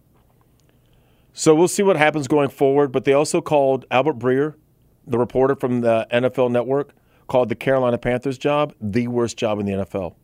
So 1.34 1.54
we'll 1.54 1.68
see 1.68 1.82
what 1.82 1.96
happens 1.96 2.28
going 2.28 2.48
forward. 2.48 2.92
But 2.92 3.04
they 3.04 3.12
also 3.12 3.42
called 3.42 3.84
Albert 3.90 4.18
Breer, 4.18 4.54
the 5.06 5.18
reporter 5.18 5.54
from 5.54 5.82
the 5.82 6.06
NFL 6.10 6.50
Network, 6.50 6.94
called 7.26 7.48
the 7.50 7.54
Carolina 7.54 7.98
Panthers 7.98 8.38
job 8.38 8.74
the 8.80 9.08
worst 9.08 9.36
job 9.36 9.58
in 9.58 9.66
the 9.66 9.72
NFL. 9.72 10.14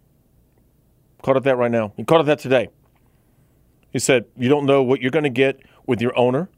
Called 1.23 1.37
it 1.37 1.43
that 1.43 1.57
right 1.57 1.71
now. 1.71 1.93
He 1.97 2.05
called 2.05 2.23
it 2.23 2.25
that 2.27 2.39
today. 2.39 2.71
He 3.91 3.99
said, 3.99 4.25
You 4.37 4.49
don't 4.49 4.65
know 4.65 4.83
what 4.83 5.03
you're 5.03 5.11
going 5.11 5.25
to 5.25 5.31
get 5.31 5.61
with 5.87 6.01
your 6.01 6.17
owner. 6.17 6.49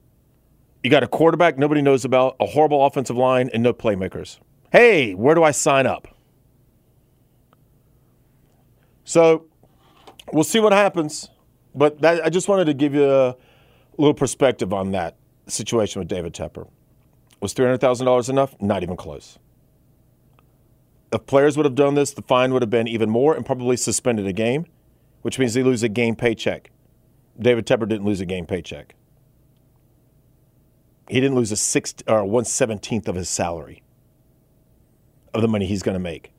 You 0.82 0.90
got 0.90 1.02
a 1.02 1.08
quarterback 1.08 1.58
nobody 1.58 1.80
knows 1.80 2.04
about, 2.04 2.36
a 2.38 2.46
horrible 2.46 2.84
offensive 2.84 3.16
line, 3.16 3.48
and 3.54 3.62
no 3.62 3.72
playmakers. 3.72 4.38
Hey, 4.70 5.14
where 5.14 5.34
do 5.34 5.42
I 5.42 5.52
sign 5.52 5.86
up? 5.86 6.08
So 9.04 9.46
we'll 10.32 10.44
see 10.44 10.60
what 10.60 10.72
happens. 10.72 11.30
But 11.74 12.00
that, 12.02 12.24
I 12.24 12.28
just 12.28 12.48
wanted 12.48 12.66
to 12.66 12.74
give 12.74 12.94
you 12.94 13.10
a 13.10 13.36
little 13.98 14.14
perspective 14.14 14.72
on 14.72 14.92
that 14.92 15.16
situation 15.46 16.00
with 16.00 16.08
David 16.08 16.34
Tepper. 16.34 16.68
Was 17.40 17.54
$300,000 17.54 18.28
enough? 18.28 18.54
Not 18.60 18.82
even 18.82 18.96
close 18.96 19.38
if 21.12 21.26
players 21.26 21.56
would 21.56 21.66
have 21.66 21.74
done 21.74 21.94
this, 21.94 22.12
the 22.12 22.22
fine 22.22 22.52
would 22.52 22.62
have 22.62 22.70
been 22.70 22.88
even 22.88 23.10
more 23.10 23.34
and 23.34 23.44
probably 23.44 23.76
suspended 23.76 24.26
a 24.26 24.32
game, 24.32 24.66
which 25.20 25.38
means 25.38 25.54
they 25.54 25.62
lose 25.62 25.82
a 25.82 25.88
game 25.88 26.16
paycheck. 26.16 26.70
David 27.38 27.66
Tepper 27.66 27.88
didn't 27.88 28.04
lose 28.04 28.20
a 28.20 28.26
game 28.26 28.46
paycheck. 28.46 28.94
He 31.08 31.20
didn't 31.20 31.36
lose 31.36 31.52
a 31.52 31.56
six 31.56 31.94
or 32.06 32.20
uh, 32.20 32.24
one 32.24 32.44
seventeenth 32.44 33.08
of 33.08 33.16
his 33.16 33.28
salary 33.28 33.82
of 35.34 35.42
the 35.42 35.48
money 35.48 35.66
he's 35.66 35.82
going 35.82 35.94
to 35.94 36.00
make. 36.00 36.32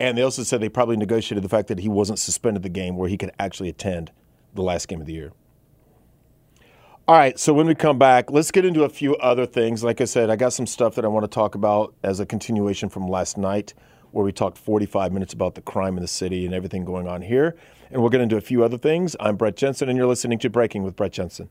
And 0.00 0.18
they 0.18 0.22
also 0.22 0.42
said 0.42 0.60
they 0.60 0.68
probably 0.68 0.96
negotiated 0.96 1.42
the 1.42 1.48
fact 1.48 1.68
that 1.68 1.78
he 1.78 1.88
wasn't 1.88 2.18
suspended 2.18 2.62
the 2.62 2.68
game 2.68 2.96
where 2.96 3.08
he 3.08 3.16
could 3.16 3.30
actually 3.38 3.68
attend 3.68 4.10
the 4.54 4.62
last 4.62 4.88
game 4.88 5.00
of 5.00 5.06
the 5.06 5.12
year. 5.12 5.32
All 7.08 7.14
right, 7.14 7.38
so 7.38 7.54
when 7.54 7.68
we 7.68 7.76
come 7.76 8.00
back, 8.00 8.32
let's 8.32 8.50
get 8.50 8.64
into 8.64 8.82
a 8.82 8.88
few 8.88 9.14
other 9.18 9.46
things. 9.46 9.84
Like 9.84 10.00
I 10.00 10.06
said, 10.06 10.28
I 10.28 10.34
got 10.34 10.52
some 10.52 10.66
stuff 10.66 10.96
that 10.96 11.04
I 11.04 11.08
want 11.08 11.22
to 11.22 11.32
talk 11.32 11.54
about 11.54 11.94
as 12.02 12.18
a 12.18 12.26
continuation 12.26 12.88
from 12.88 13.06
last 13.06 13.38
night, 13.38 13.74
where 14.10 14.24
we 14.24 14.32
talked 14.32 14.58
45 14.58 15.12
minutes 15.12 15.32
about 15.32 15.54
the 15.54 15.60
crime 15.60 15.96
in 15.96 16.02
the 16.02 16.08
city 16.08 16.44
and 16.44 16.52
everything 16.52 16.84
going 16.84 17.06
on 17.06 17.22
here. 17.22 17.54
And 17.92 18.00
we'll 18.00 18.10
get 18.10 18.22
into 18.22 18.36
a 18.36 18.40
few 18.40 18.64
other 18.64 18.76
things. 18.76 19.14
I'm 19.20 19.36
Brett 19.36 19.54
Jensen, 19.54 19.88
and 19.88 19.96
you're 19.96 20.08
listening 20.08 20.40
to 20.40 20.50
Breaking 20.50 20.82
with 20.82 20.96
Brett 20.96 21.12
Jensen. 21.12 21.48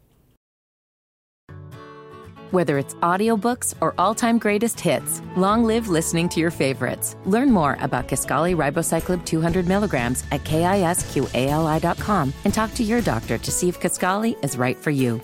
Whether 2.51 2.77
it's 2.77 2.95
audiobooks 2.95 3.75
or 3.79 3.95
all-time 3.97 4.39
greatest 4.39 4.81
hits, 4.81 5.21
long 5.37 5.63
live 5.63 5.87
listening 5.87 6.27
to 6.29 6.41
your 6.41 6.51
favorites. 6.51 7.15
Learn 7.23 7.49
more 7.49 7.77
about 7.79 8.09
Kisqali 8.09 8.57
Ribociclib 8.57 9.23
200 9.23 9.69
milligrams 9.69 10.25
at 10.33 10.43
kisqali.com 10.43 12.33
and 12.43 12.53
talk 12.53 12.73
to 12.73 12.83
your 12.83 12.99
doctor 12.99 13.37
to 13.37 13.51
see 13.51 13.69
if 13.69 13.79
Kisqali 13.79 14.35
is 14.43 14.57
right 14.57 14.75
for 14.75 14.91
you. 14.91 15.21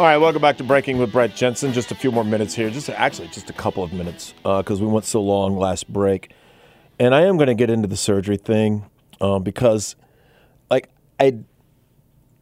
All 0.00 0.06
right, 0.06 0.16
welcome 0.16 0.40
back 0.40 0.56
to 0.56 0.64
Breaking 0.64 0.96
with 0.96 1.12
Brett 1.12 1.36
Jensen. 1.36 1.74
Just 1.74 1.90
a 1.90 1.94
few 1.94 2.10
more 2.10 2.24
minutes 2.24 2.54
here. 2.54 2.70
Just 2.70 2.88
actually, 2.88 3.28
just 3.28 3.50
a 3.50 3.52
couple 3.52 3.84
of 3.84 3.92
minutes 3.92 4.32
because 4.42 4.80
uh, 4.80 4.86
we 4.86 4.90
went 4.90 5.04
so 5.04 5.20
long 5.20 5.58
last 5.58 5.92
break, 5.92 6.32
and 6.98 7.14
I 7.14 7.20
am 7.26 7.36
going 7.36 7.48
to 7.48 7.54
get 7.54 7.68
into 7.68 7.86
the 7.86 7.98
surgery 7.98 8.38
thing 8.38 8.88
uh, 9.20 9.38
because, 9.40 9.96
like, 10.70 10.88
I 11.20 11.40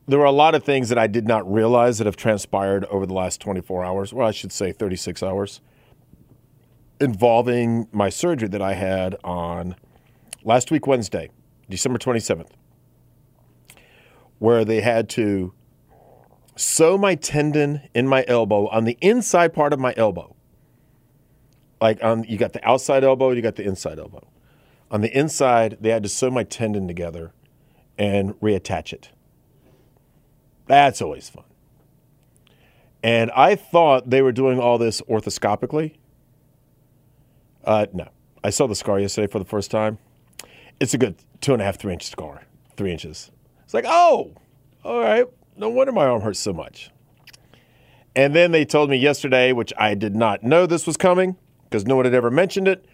there 0.07 0.21
were 0.21 0.25
a 0.25 0.31
lot 0.31 0.55
of 0.55 0.63
things 0.63 0.89
that 0.91 0.99
I 0.99 1.09
did 1.09 1.27
not 1.27 1.53
realize 1.53 1.99
that 1.99 2.07
have 2.07 2.15
transpired 2.15 2.85
over 2.85 3.07
the 3.07 3.15
last 3.15 3.41
24 3.41 3.85
hours, 3.85 4.13
or 4.13 4.23
I 4.23 4.31
should 4.31 4.53
say 4.53 4.71
36 4.71 5.21
hours, 5.25 5.61
involving 7.01 7.89
my 7.91 8.09
surgery 8.09 8.47
that 8.51 8.63
I 8.63 8.75
had 8.75 9.17
on 9.25 9.75
last 10.45 10.71
week 10.71 10.87
Wednesday, 10.87 11.29
December 11.69 11.99
27th, 11.99 12.51
where 14.39 14.65
they 14.65 14.81
had 14.81 15.09
to 15.09 15.55
sew 16.59 16.99
my 16.99 17.15
tendon 17.15 17.89
in 17.95 18.07
my 18.07 18.25
elbow 18.27 18.67
on 18.69 18.85
the 18.85 18.99
inside 19.01 19.55
part 19.55 19.73
of 19.73 19.79
my 19.79 19.95
elbow. 19.97 20.35
Like 21.81 22.03
on 22.03 22.25
you 22.25 22.37
got 22.37 22.53
the 22.53 22.69
outside 22.69 23.05
elbow, 23.05 23.31
you 23.31 23.43
got 23.43 23.55
the 23.55 23.63
inside 23.63 23.99
elbow. 23.99 24.27
On 24.91 25.01
the 25.01 25.17
inside, 25.17 25.79
they 25.81 25.91
had 25.91 26.03
to 26.03 26.09
sew 26.09 26.31
my 26.31 26.43
tendon 26.43 26.89
together 26.89 27.33
and 27.97 28.35
reattach 28.41 28.93
it. 28.93 29.11
That's 30.67 31.01
always 31.01 31.29
fun. 31.29 31.45
And 33.03 33.31
I 33.31 33.55
thought 33.55 34.11
they 34.11 34.23
were 34.23 34.33
doing 34.33 34.59
all 34.59 34.79
this 34.79 35.01
orthoscopically. 35.03 35.95
Uh, 37.65 37.87
no. 37.93 38.09
I 38.43 38.51
saw 38.51 38.67
the 38.67 38.75
scar 38.75 38.99
yesterday 38.99 39.31
for 39.31 39.39
the 39.39 39.45
first 39.45 39.71
time. 39.71 39.99
It's 40.81 40.95
a 40.95 40.99
good 40.99 41.17
two 41.41 41.53
and 41.53 41.63
a 41.63 41.65
half, 41.65 41.79
three 41.79 41.93
inch 41.93 42.07
scar. 42.07 42.43
Three 42.77 42.93
inches. 42.93 43.31
It's 43.65 43.75
like, 43.75 43.85
oh, 43.87 44.33
all 44.85 45.01
right 45.01 45.27
no 45.59 45.69
wonder 45.69 45.93
my 45.93 46.07
arm 46.07 46.23
hurts 46.23 46.39
so 46.39 46.53
much. 46.53 46.91
And 48.15 48.35
then 48.35 48.53
they 48.53 48.65
told 48.65 48.91
me 48.91 48.97
yesterday, 48.97 49.53
which 49.53 49.73
I 49.77 49.95
did 49.95 50.17
not 50.17 50.43
know 50.43 50.67
this 50.67 50.87
was 50.87 50.97
coming 50.97 51.37
because 51.65 51.87
no 51.87 51.97
one 51.97 52.05
had 52.05 52.15
ever 52.15 52.31
mentioned 52.31 52.69
it. 52.69 52.87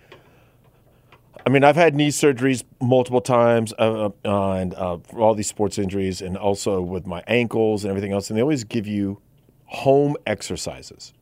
I 1.47 1.51
mean, 1.51 1.63
I've 1.63 1.77
had 1.77 1.95
knee 1.95 2.09
surgeries 2.09 2.65
multiple 2.81 3.21
times 3.21 3.75
uh, 3.79 4.11
uh, 4.25 4.53
and 4.53 4.75
uh, 4.75 4.99
for 4.99 5.21
all 5.21 5.35
these 5.35 5.47
sports 5.47 5.77
injuries, 5.77 6.23
and 6.23 6.39
also 6.39 6.81
with 6.81 7.07
my 7.07 7.23
ankles 7.27 7.85
and 7.85 7.91
everything 7.91 8.13
else. 8.13 8.31
And 8.31 8.39
they 8.39 8.43
always 8.43 8.65
give 8.65 8.87
you 8.87 9.21
home 9.67 10.17
exercises. 10.27 11.13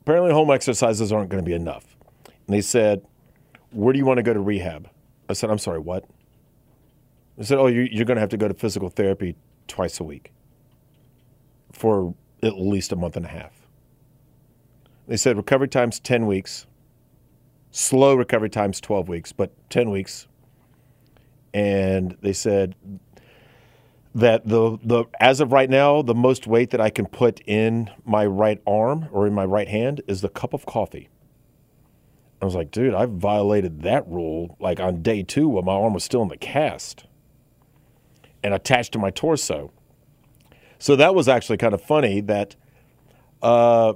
Apparently, 0.00 0.32
home 0.32 0.50
exercises 0.50 1.12
aren't 1.12 1.28
going 1.28 1.44
to 1.44 1.48
be 1.48 1.54
enough. 1.54 1.94
And 2.26 2.56
they 2.56 2.62
said, 2.62 3.04
Where 3.70 3.92
do 3.92 3.98
you 3.98 4.06
want 4.06 4.16
to 4.16 4.22
go 4.22 4.32
to 4.32 4.40
rehab? 4.40 4.88
I 5.28 5.34
said, 5.34 5.50
I'm 5.50 5.58
sorry, 5.58 5.78
what? 5.78 6.06
They 7.36 7.44
said, 7.44 7.58
Oh, 7.58 7.66
you're 7.66 8.06
going 8.06 8.16
to 8.16 8.20
have 8.20 8.30
to 8.30 8.38
go 8.38 8.48
to 8.48 8.54
physical 8.54 8.88
therapy 8.88 9.36
twice 9.68 10.00
a 10.00 10.04
week 10.04 10.32
for 11.72 12.14
at 12.42 12.58
least 12.58 12.92
a 12.92 12.96
month 12.96 13.16
and 13.16 13.26
a 13.26 13.28
half. 13.28 13.52
They 15.06 15.16
said 15.16 15.36
recovery 15.36 15.68
time's 15.68 15.98
10 15.98 16.26
weeks, 16.26 16.66
slow 17.70 18.14
recovery 18.14 18.50
time's 18.50 18.80
12 18.80 19.08
weeks, 19.08 19.32
but 19.32 19.52
10 19.70 19.90
weeks. 19.90 20.26
And 21.52 22.16
they 22.20 22.32
said 22.32 22.74
that 24.14 24.46
the, 24.46 24.78
the 24.82 25.04
as 25.18 25.40
of 25.40 25.52
right 25.52 25.68
now, 25.68 26.02
the 26.02 26.14
most 26.14 26.46
weight 26.46 26.70
that 26.70 26.80
I 26.80 26.90
can 26.90 27.06
put 27.06 27.40
in 27.46 27.90
my 28.04 28.24
right 28.26 28.60
arm 28.66 29.08
or 29.12 29.26
in 29.26 29.34
my 29.34 29.44
right 29.44 29.68
hand 29.68 30.00
is 30.06 30.20
the 30.20 30.28
cup 30.28 30.54
of 30.54 30.66
coffee. 30.66 31.08
I 32.40 32.44
was 32.44 32.54
like, 32.54 32.70
dude, 32.70 32.94
I 32.94 33.06
violated 33.06 33.82
that 33.82 34.06
rule 34.08 34.56
like 34.60 34.80
on 34.80 35.02
day 35.02 35.22
two 35.22 35.48
when 35.48 35.64
my 35.64 35.74
arm 35.74 35.92
was 35.92 36.04
still 36.04 36.22
in 36.22 36.28
the 36.28 36.36
cast 36.36 37.04
and 38.42 38.54
attached 38.54 38.92
to 38.92 38.98
my 38.98 39.10
torso. 39.10 39.72
So 40.78 40.96
that 40.96 41.14
was 41.14 41.28
actually 41.28 41.58
kind 41.58 41.74
of 41.74 41.82
funny 41.82 42.20
that 42.22 42.56
uh, 43.42 43.94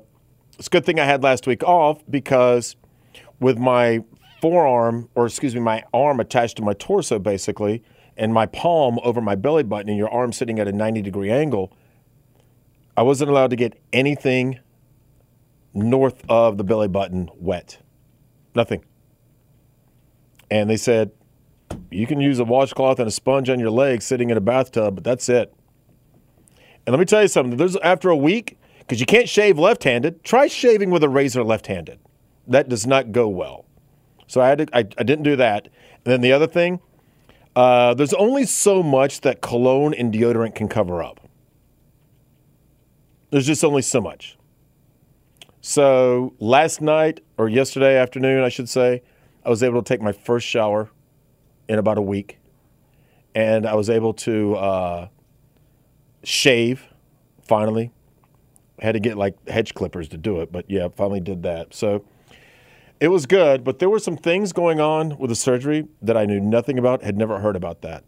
it's 0.58 0.66
a 0.66 0.70
good 0.70 0.84
thing 0.84 1.00
I 1.00 1.04
had 1.04 1.22
last 1.22 1.46
week 1.46 1.62
off 1.62 2.02
because 2.08 2.76
with 3.40 3.58
my 3.58 4.04
forearm, 4.40 5.08
or 5.14 5.26
excuse 5.26 5.54
me, 5.54 5.60
my 5.60 5.84
arm 5.92 6.20
attached 6.20 6.56
to 6.58 6.62
my 6.62 6.74
torso 6.74 7.18
basically, 7.18 7.82
and 8.16 8.32
my 8.32 8.46
palm 8.46 8.98
over 9.02 9.20
my 9.20 9.34
belly 9.34 9.62
button, 9.62 9.88
and 9.88 9.98
your 9.98 10.10
arm 10.10 10.32
sitting 10.32 10.58
at 10.58 10.68
a 10.68 10.72
90 10.72 11.02
degree 11.02 11.30
angle, 11.30 11.72
I 12.96 13.02
wasn't 13.02 13.30
allowed 13.30 13.50
to 13.50 13.56
get 13.56 13.80
anything 13.92 14.60
north 15.72 16.22
of 16.28 16.58
the 16.58 16.64
belly 16.64 16.88
button 16.88 17.28
wet. 17.34 17.78
Nothing. 18.54 18.84
And 20.50 20.70
they 20.70 20.76
said, 20.76 21.10
you 21.90 22.06
can 22.06 22.20
use 22.20 22.38
a 22.38 22.44
washcloth 22.44 22.98
and 22.98 23.08
a 23.08 23.12
sponge 23.12 23.48
on 23.48 23.58
your 23.60 23.70
legs 23.70 24.04
sitting 24.04 24.30
in 24.30 24.36
a 24.36 24.40
bathtub, 24.40 24.96
but 24.96 25.04
that's 25.04 25.28
it. 25.28 25.54
And 26.86 26.92
let 26.92 26.98
me 26.98 27.04
tell 27.04 27.22
you 27.22 27.28
something. 27.28 27.56
There's 27.56 27.76
after 27.76 28.10
a 28.10 28.16
week, 28.16 28.58
because 28.80 29.00
you 29.00 29.06
can't 29.06 29.28
shave 29.28 29.58
left-handed. 29.58 30.22
Try 30.24 30.46
shaving 30.46 30.90
with 30.90 31.02
a 31.02 31.08
razor 31.08 31.42
left-handed. 31.42 31.98
That 32.46 32.68
does 32.68 32.86
not 32.86 33.12
go 33.12 33.28
well. 33.28 33.64
So 34.26 34.40
I 34.40 34.48
had 34.48 34.58
to, 34.58 34.66
I, 34.76 34.80
I 34.80 35.02
didn't 35.02 35.22
do 35.22 35.36
that. 35.36 35.64
And 36.04 36.12
then 36.12 36.20
the 36.20 36.32
other 36.32 36.46
thing, 36.46 36.80
uh, 37.56 37.94
there's 37.94 38.12
only 38.14 38.44
so 38.44 38.82
much 38.82 39.22
that 39.22 39.40
cologne 39.40 39.94
and 39.94 40.12
deodorant 40.12 40.54
can 40.54 40.68
cover 40.68 41.02
up. 41.02 41.26
There's 43.30 43.46
just 43.46 43.64
only 43.64 43.82
so 43.82 44.00
much. 44.00 44.36
So 45.60 46.34
last 46.38 46.82
night 46.82 47.20
or 47.38 47.48
yesterday 47.48 47.96
afternoon, 47.96 48.44
I 48.44 48.50
should 48.50 48.68
say, 48.68 49.02
I 49.44 49.48
was 49.48 49.62
able 49.62 49.82
to 49.82 49.88
take 49.88 50.02
my 50.02 50.12
first 50.12 50.46
shower 50.46 50.90
in 51.68 51.78
about 51.78 51.98
a 51.98 52.02
week, 52.02 52.38
and 53.34 53.66
I 53.66 53.74
was 53.74 53.90
able 53.90 54.14
to 54.14 54.54
uh, 54.56 55.08
shave 56.22 56.86
finally. 57.42 57.90
Had 58.80 58.92
to 58.92 59.00
get 59.00 59.16
like 59.16 59.48
hedge 59.48 59.74
clippers 59.74 60.08
to 60.08 60.16
do 60.16 60.40
it, 60.40 60.50
but 60.50 60.68
yeah, 60.68 60.88
finally 60.88 61.20
did 61.20 61.44
that. 61.44 61.74
So 61.74 62.04
it 63.00 63.08
was 63.08 63.26
good, 63.26 63.64
but 63.64 63.78
there 63.78 63.90
were 63.90 63.98
some 63.98 64.16
things 64.16 64.52
going 64.52 64.80
on 64.80 65.16
with 65.18 65.30
the 65.30 65.36
surgery 65.36 65.86
that 66.02 66.16
I 66.16 66.26
knew 66.26 66.40
nothing 66.40 66.78
about, 66.78 67.02
had 67.02 67.16
never 67.16 67.38
heard 67.38 67.56
about 67.56 67.82
that. 67.82 68.04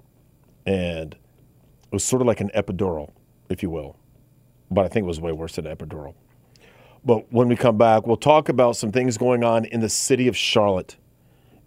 And 0.65 1.15
it 1.15 1.93
was 1.93 2.05
sort 2.05 2.23
of 2.23 2.27
like 2.27 2.41
an 2.41 2.51
epidural, 2.55 3.13
if 3.49 3.63
you 3.63 3.71
will. 3.71 3.97
But 4.71 4.85
I 4.85 4.89
think 4.89 5.05
it 5.05 5.07
was 5.07 5.21
way 5.21 5.33
worse 5.33 5.57
than 5.57 5.67
an 5.67 5.77
epidural. 5.77 6.15
But 7.05 7.33
when 7.33 7.49
we 7.49 7.55
come 7.55 7.79
back, 7.79 8.07
we'll 8.07 8.17
talk 8.17 8.49
about 8.49 8.75
some 8.75 8.91
things 8.91 9.17
going 9.17 9.45
on 9.45 9.65
in 9.67 9.81
the 9.81 9.89
city 9.89 10.27
of 10.27 10.37
Charlotte 10.37 10.97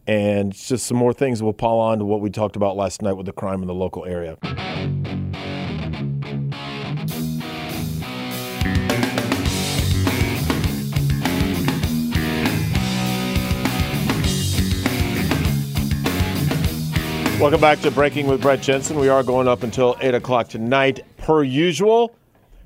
and 0.09 0.53
just 0.53 0.87
some 0.87 0.97
more 0.97 1.13
things 1.13 1.43
will 1.43 1.53
pile 1.53 1.77
on 1.77 1.99
to 1.99 2.03
what 2.03 2.19
we 2.19 2.31
talked 2.31 2.55
about 2.55 2.75
last 2.75 3.03
night 3.03 3.13
with 3.13 3.27
the 3.27 3.31
crime 3.31 3.61
in 3.61 3.67
the 3.67 3.75
local 3.75 4.05
area. 4.05 4.39
Welcome 17.39 17.61
back 17.61 17.79
to 17.81 17.91
Breaking 17.91 18.25
with 18.25 18.41
Brett 18.41 18.63
Jensen. 18.63 18.97
We 18.97 19.09
are 19.09 19.21
going 19.21 19.47
up 19.47 19.61
until 19.61 19.95
8 20.01 20.15
o'clock 20.15 20.47
tonight, 20.47 21.01
per 21.17 21.43
usual. 21.43 22.15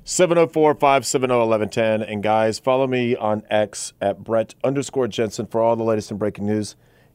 704 0.04 0.76
570 0.76 1.34
1110. 1.34 2.02
And 2.10 2.22
guys, 2.22 2.58
follow 2.58 2.86
me 2.86 3.14
on 3.14 3.42
X 3.50 3.92
at 4.00 4.24
Brett 4.24 4.54
underscore 4.64 5.08
Jensen 5.08 5.46
for 5.46 5.60
all 5.60 5.76
the 5.76 5.84
latest 5.84 6.10
and 6.10 6.18
breaking 6.18 6.46
news 6.46 6.74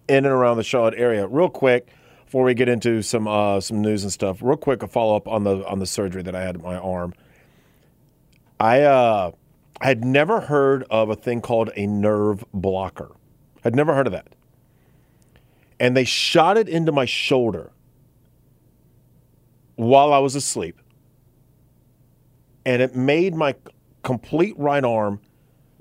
in 0.10 0.26
and 0.26 0.34
around 0.34 0.58
the 0.58 0.64
Charlotte 0.64 0.96
area. 0.98 1.28
Real 1.28 1.50
quick, 1.50 1.88
before 2.26 2.44
we 2.44 2.54
get 2.54 2.68
into 2.68 3.02
some 3.02 3.28
uh, 3.28 3.60
some 3.62 3.82
news 3.82 4.04
and 4.04 4.12
stuff, 4.12 4.40
real 4.42 4.58
quick, 4.58 4.84
a 4.84 4.88
follow 4.88 5.16
up 5.16 5.28
on 5.28 5.44
the 5.44 5.66
on 5.68 5.80
the 5.80 5.86
surgery 5.86 6.24
that 6.24 6.36
I 6.36 6.42
had 6.42 6.56
in 6.56 6.62
my 6.62 6.78
arm. 6.78 7.14
I 8.60 8.82
uh, 8.82 9.32
I 9.80 9.88
had 9.88 10.04
never 10.04 10.42
heard 10.42 10.84
of 10.90 11.10
a 11.10 11.16
thing 11.16 11.42
called 11.42 11.72
a 11.76 11.88
nerve 11.88 12.44
blocker. 12.54 13.12
I'd 13.64 13.76
never 13.76 13.94
heard 13.94 14.08
of 14.08 14.14
that 14.14 14.28
and 15.80 15.96
they 15.96 16.04
shot 16.04 16.58
it 16.58 16.68
into 16.68 16.92
my 16.92 17.06
shoulder 17.06 17.72
while 19.76 20.12
I 20.12 20.20
was 20.20 20.36
asleep. 20.36 20.80
And 22.66 22.82
it 22.82 22.96
made 22.96 23.34
my 23.34 23.56
complete 24.04 24.58
right 24.60 24.84
arm 24.84 25.22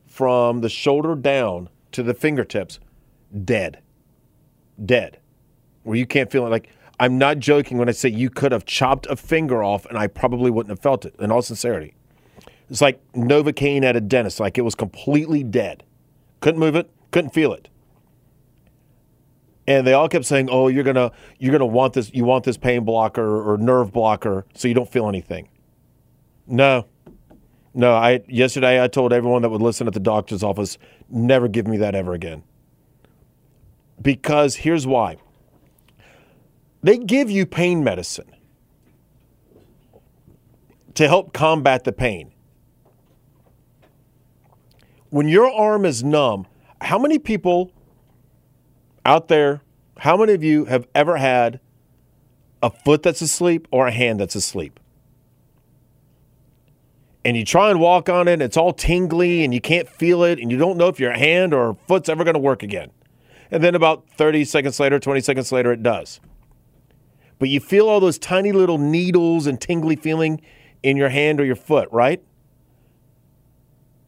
from 0.07 0.61
the 0.61 0.69
shoulder 0.69 1.15
down 1.15 1.69
to 1.93 2.03
the 2.03 2.15
fingertips 2.15 2.79
dead. 3.45 3.81
Dead. 4.85 5.19
Where 5.83 5.97
you 5.97 6.07
can't 6.07 6.31
feel 6.31 6.47
it. 6.47 6.51
Like, 6.51 6.71
I'm 7.01 7.19
not 7.19 7.39
joking 7.39 7.79
when 7.79 7.89
I 7.89 7.93
say 7.93 8.09
you 8.09 8.31
could 8.31 8.53
have 8.53 8.65
chopped 8.65 9.07
a 9.07 9.17
finger 9.17 9.63
off 9.63 9.87
and 9.87 9.97
I 9.97 10.07
probably 10.07 10.51
wouldn't 10.51 10.71
have 10.71 10.81
felt 10.81 11.05
it, 11.05 11.15
in 11.19 11.31
all 11.31 11.43
sincerity. 11.43 11.95
It's 12.71 12.81
like 12.81 13.01
Novocaine 13.13 13.83
at 13.85 13.97
a 13.97 14.01
dentist, 14.01 14.41
like 14.41 14.59
it 14.59 14.63
was 14.63 14.75
completely 14.75 15.43
dead. 15.43 15.85
Couldn't 16.41 16.61
move 16.61 16.77
it, 16.77 16.91
couldn't 17.11 17.31
feel 17.31 17.53
it 17.53 17.69
and 19.69 19.87
they 19.87 19.93
all 19.93 20.09
kept 20.09 20.25
saying, 20.25 20.49
"Oh, 20.51 20.69
you're 20.69 20.83
gonna 20.83 21.13
you're 21.39 21.53
gonna 21.53 21.67
want 21.67 21.93
this 21.93 22.11
you 22.15 22.25
want 22.25 22.45
this 22.45 22.57
pain 22.57 22.85
blocker 22.85 23.53
or 23.53 23.59
nerve 23.59 23.93
blocker 23.93 24.47
so 24.55 24.67
you 24.67 24.73
don't 24.73 24.91
feel 24.91 25.09
anything." 25.09 25.49
No, 26.47 26.87
no. 27.75 27.95
I 27.95 28.23
yesterday 28.27 28.83
I 28.83 28.89
told 28.89 29.13
everyone 29.13 29.43
that 29.43 29.51
would 29.51 29.61
listen 29.61 29.87
at 29.87 29.93
the 29.93 30.01
doctor's 30.01 30.43
office, 30.43 30.79
never 31.11 31.49
give 31.49 31.67
me 31.67 31.77
that 31.77 31.95
ever 31.95 32.15
again. 32.15 32.43
Because 34.01 34.57
here's 34.57 34.87
why. 34.87 35.17
They 36.83 36.99
give 36.99 37.31
you 37.31 37.47
pain 37.47 37.83
medicine 37.83 38.31
to 40.95 41.09
help 41.09 41.33
combat 41.33 41.85
the 41.85 41.93
pain. 41.93 42.33
When 45.11 45.29
your 45.29 45.51
arm 45.51 45.85
is 45.85 46.05
numb, 46.05 46.47
how 46.81 46.99
many 46.99 47.19
people 47.19 47.73
out 49.05 49.29
there, 49.29 49.63
how 49.99 50.17
many 50.17 50.35
of 50.35 50.45
you 50.45 50.67
have 50.67 50.87
ever 50.95 51.17
had 51.17 51.61
a 52.63 52.71
foot 52.71 53.03
that's 53.03 53.23
asleep 53.23 53.67
or 53.71 53.87
a 53.87 53.93
hand 53.93 54.21
that's 54.21 54.35
asleep? 54.35 54.79
And 57.25 57.37
you 57.37 57.45
try 57.45 57.71
and 57.71 57.81
walk 57.81 58.09
on 58.09 58.29
it, 58.29 58.35
and 58.35 58.43
it's 58.43 58.57
all 58.57 58.73
tingly, 58.73 59.45
and 59.45 59.53
you 59.53 59.61
can't 59.61 59.89
feel 59.89 60.23
it, 60.23 60.39
and 60.39 60.51
you 60.51 60.59
don't 60.59 60.77
know 60.77 60.89
if 60.89 61.01
your 61.01 61.13
hand 61.13 61.53
or 61.53 61.77
foot's 61.87 62.09
ever 62.09 62.23
going 62.23 62.35
to 62.35 62.41
work 62.41 62.63
again. 62.63 62.91
And 63.51 63.63
then 63.63 63.75
about 63.75 64.09
30 64.11 64.45
seconds 64.45 64.79
later, 64.79 64.99
20 64.99 65.21
seconds 65.21 65.53
later, 65.53 65.73
it 65.73 65.83
does. 65.83 66.21
But 67.39 67.49
you 67.49 67.61
feel 67.61 67.89
all 67.89 68.01
those 68.01 68.19
tiny 68.19 68.53
little 68.53 68.79
needles 68.79 69.47
and 69.47 69.61
tingly 69.61 69.97
feeling 69.97 70.41
in 70.83 70.97
your 70.97 71.09
hand 71.09 71.41
or 71.41 71.45
your 71.45 71.57
foot, 71.57 71.89
right? 71.93 72.23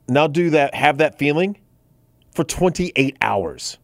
Now 0.08 0.26
do 0.26 0.50
that, 0.50 0.74
have 0.74 0.98
that 0.98 1.18
feeling 1.18 1.56
for 2.34 2.44
28 2.44 3.16
hours. 3.20 3.78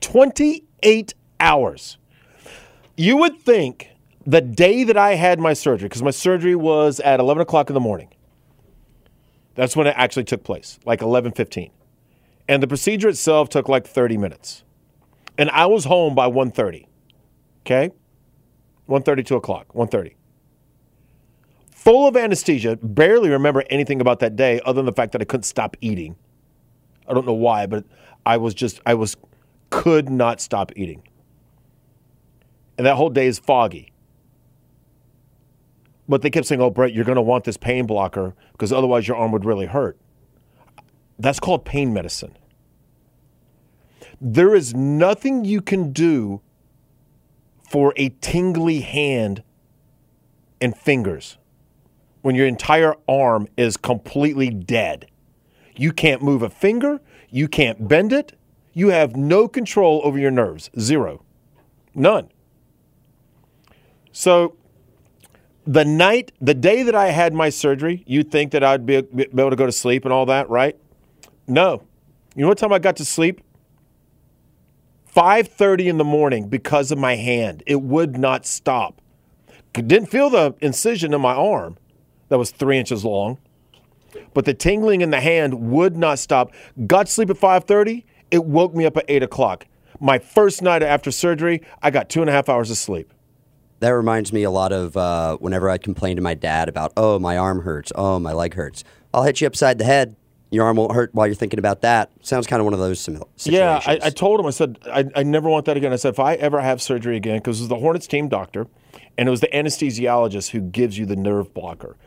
28 0.00 1.14
hours. 1.40 1.96
You 2.96 3.16
would 3.16 3.40
think 3.40 3.90
the 4.26 4.40
day 4.40 4.84
that 4.84 4.96
I 4.96 5.14
had 5.14 5.38
my 5.40 5.52
surgery, 5.52 5.88
because 5.88 6.02
my 6.02 6.10
surgery 6.10 6.54
was 6.54 7.00
at 7.00 7.20
11 7.20 7.40
o'clock 7.40 7.70
in 7.70 7.74
the 7.74 7.80
morning. 7.80 8.08
That's 9.54 9.74
when 9.74 9.86
it 9.86 9.94
actually 9.96 10.24
took 10.24 10.44
place, 10.44 10.78
like 10.84 11.00
11:15. 11.00 11.70
And 12.48 12.62
the 12.62 12.66
procedure 12.68 13.08
itself 13.08 13.48
took 13.48 13.68
like 13.68 13.86
30 13.86 14.16
minutes. 14.16 14.64
And 15.38 15.50
I 15.50 15.66
was 15.66 15.84
home 15.84 16.14
by 16.14 16.28
1:30. 16.28 16.86
Okay? 17.62 17.90
1:30, 18.88 19.26
2 19.26 19.36
o'clock, 19.36 19.66
1:30. 19.74 20.14
full 21.70 22.08
of 22.08 22.16
anesthesia, 22.16 22.76
barely 22.82 23.30
remember 23.30 23.62
anything 23.70 24.00
about 24.00 24.18
that 24.18 24.34
day 24.34 24.60
other 24.64 24.78
than 24.78 24.86
the 24.86 24.92
fact 24.92 25.12
that 25.12 25.22
I 25.22 25.24
couldn't 25.24 25.44
stop 25.44 25.76
eating. 25.80 26.16
I 27.06 27.14
don't 27.14 27.24
know 27.26 27.32
why, 27.32 27.66
but 27.66 27.84
I 28.24 28.38
was 28.38 28.54
just, 28.54 28.80
I 28.84 28.94
was, 28.94 29.16
could 29.70 30.10
not 30.10 30.40
stop 30.40 30.72
eating. 30.74 31.02
And 32.76 32.86
that 32.86 32.96
whole 32.96 33.10
day 33.10 33.26
is 33.28 33.38
foggy. 33.38 33.92
But 36.08 36.22
they 36.22 36.30
kept 36.30 36.46
saying, 36.46 36.60
oh, 36.60 36.70
Brett, 36.70 36.92
you're 36.92 37.04
going 37.04 37.16
to 37.16 37.22
want 37.22 37.44
this 37.44 37.56
pain 37.56 37.86
blocker 37.86 38.34
because 38.50 38.72
otherwise 38.72 39.06
your 39.06 39.16
arm 39.16 39.30
would 39.30 39.44
really 39.44 39.66
hurt. 39.66 39.96
That's 41.18 41.40
called 41.40 41.64
pain 41.64 41.92
medicine. 41.92 42.36
There 44.20 44.54
is 44.54 44.74
nothing 44.74 45.44
you 45.44 45.60
can 45.60 45.92
do 45.92 46.40
for 47.68 47.92
a 47.96 48.10
tingly 48.20 48.80
hand 48.80 49.42
and 50.60 50.76
fingers 50.76 51.38
when 52.22 52.34
your 52.34 52.46
entire 52.46 52.94
arm 53.08 53.48
is 53.56 53.76
completely 53.76 54.50
dead. 54.50 55.06
You 55.76 55.92
can't 55.92 56.22
move 56.22 56.42
a 56.42 56.50
finger, 56.50 57.00
you 57.30 57.48
can't 57.48 57.86
bend 57.86 58.12
it, 58.12 58.36
you 58.72 58.88
have 58.88 59.16
no 59.16 59.48
control 59.48 60.00
over 60.04 60.18
your 60.18 60.30
nerves. 60.30 60.70
Zero. 60.78 61.22
None. 61.94 62.30
So, 64.12 64.56
the 65.66 65.84
night, 65.84 66.32
the 66.40 66.54
day 66.54 66.82
that 66.82 66.94
I 66.94 67.08
had 67.08 67.34
my 67.34 67.48
surgery, 67.48 68.02
you'd 68.06 68.30
think 68.30 68.52
that 68.52 68.62
I'd 68.62 68.86
be, 68.86 69.02
be 69.02 69.24
able 69.24 69.50
to 69.50 69.56
go 69.56 69.66
to 69.66 69.72
sleep 69.72 70.04
and 70.04 70.12
all 70.12 70.26
that, 70.26 70.48
right? 70.48 70.76
No. 71.46 71.82
You 72.34 72.42
know 72.42 72.48
what 72.48 72.58
time 72.58 72.72
I 72.72 72.78
got 72.78 72.96
to 72.96 73.04
sleep? 73.04 73.40
5:30 75.14 75.88
in 75.88 75.96
the 75.96 76.04
morning 76.04 76.48
because 76.48 76.90
of 76.90 76.98
my 76.98 77.16
hand. 77.16 77.62
It 77.66 77.80
would 77.80 78.18
not 78.18 78.44
stop. 78.44 79.00
Didn't 79.72 80.06
feel 80.06 80.30
the 80.30 80.54
incision 80.60 81.14
in 81.14 81.20
my 81.20 81.34
arm 81.34 81.76
that 82.28 82.38
was 82.38 82.50
three 82.50 82.78
inches 82.78 83.04
long, 83.04 83.38
but 84.34 84.44
the 84.44 84.54
tingling 84.54 85.00
in 85.00 85.10
the 85.10 85.20
hand 85.20 85.70
would 85.70 85.96
not 85.96 86.18
stop. 86.18 86.52
Got 86.86 87.08
sleep 87.08 87.30
at 87.30 87.36
5:30. 87.36 88.04
It 88.30 88.44
woke 88.44 88.74
me 88.74 88.84
up 88.84 88.96
at 88.96 89.04
eight 89.08 89.22
o'clock. 89.22 89.66
My 90.00 90.18
first 90.18 90.60
night 90.60 90.82
after 90.82 91.10
surgery, 91.10 91.62
I 91.82 91.90
got 91.90 92.08
two 92.10 92.20
and 92.20 92.28
a 92.28 92.32
half 92.32 92.48
hours 92.48 92.70
of 92.70 92.76
sleep. 92.76 93.12
That 93.80 93.90
reminds 93.90 94.32
me 94.32 94.42
a 94.42 94.50
lot 94.50 94.72
of 94.72 94.96
uh, 94.96 95.36
whenever 95.36 95.68
I 95.68 95.78
complain 95.78 96.16
to 96.16 96.22
my 96.22 96.34
dad 96.34 96.68
about, 96.68 96.92
oh, 96.96 97.18
my 97.18 97.36
arm 97.36 97.62
hurts, 97.62 97.92
oh, 97.94 98.18
my 98.18 98.32
leg 98.32 98.54
hurts. 98.54 98.84
I'll 99.12 99.22
hit 99.22 99.40
you 99.40 99.46
upside 99.46 99.78
the 99.78 99.84
head. 99.84 100.16
Your 100.56 100.64
arm 100.64 100.78
won't 100.78 100.92
hurt 100.92 101.14
while 101.14 101.26
you're 101.26 101.34
thinking 101.34 101.58
about 101.58 101.82
that. 101.82 102.10
Sounds 102.22 102.46
kind 102.46 102.60
of 102.60 102.64
one 102.64 102.72
of 102.72 102.80
those 102.80 102.98
situations. 102.98 103.46
Yeah, 103.46 103.78
I, 103.84 103.98
I 104.04 104.10
told 104.10 104.40
him, 104.40 104.46
I 104.46 104.50
said, 104.50 104.78
I, 104.90 105.04
I 105.14 105.22
never 105.22 105.50
want 105.50 105.66
that 105.66 105.76
again. 105.76 105.92
I 105.92 105.96
said, 105.96 106.14
if 106.14 106.18
I 106.18 106.32
ever 106.36 106.62
have 106.62 106.80
surgery 106.80 107.14
again, 107.18 107.36
because 107.40 107.60
it 107.60 107.64
was 107.64 107.68
the 107.68 107.76
Hornets 107.76 108.06
team 108.06 108.28
doctor, 108.28 108.66
and 109.18 109.28
it 109.28 109.30
was 109.30 109.42
the 109.42 109.48
anesthesiologist 109.48 110.52
who 110.52 110.62
gives 110.62 110.96
you 110.96 111.04
the 111.04 111.14
nerve 111.14 111.52
blocker. 111.52 111.98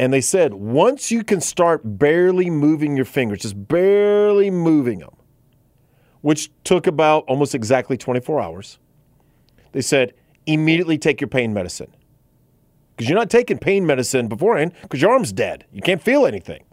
And 0.00 0.12
they 0.12 0.20
said, 0.20 0.54
once 0.54 1.12
you 1.12 1.22
can 1.22 1.40
start 1.40 1.82
barely 1.84 2.50
moving 2.50 2.96
your 2.96 3.04
fingers, 3.04 3.42
just 3.42 3.68
barely 3.68 4.50
moving 4.50 4.98
them, 4.98 5.14
which 6.22 6.50
took 6.64 6.88
about 6.88 7.24
almost 7.28 7.54
exactly 7.54 7.96
24 7.96 8.40
hours, 8.40 8.80
they 9.70 9.80
said, 9.80 10.12
immediately 10.44 10.98
take 10.98 11.20
your 11.20 11.28
pain 11.28 11.54
medicine. 11.54 11.94
Because 12.96 13.08
you're 13.08 13.18
not 13.18 13.30
taking 13.30 13.58
pain 13.58 13.86
medicine 13.86 14.26
beforehand 14.26 14.72
because 14.82 15.00
your 15.00 15.12
arm's 15.12 15.32
dead. 15.32 15.66
You 15.70 15.82
can't 15.82 16.02
feel 16.02 16.26
anything. 16.26 16.64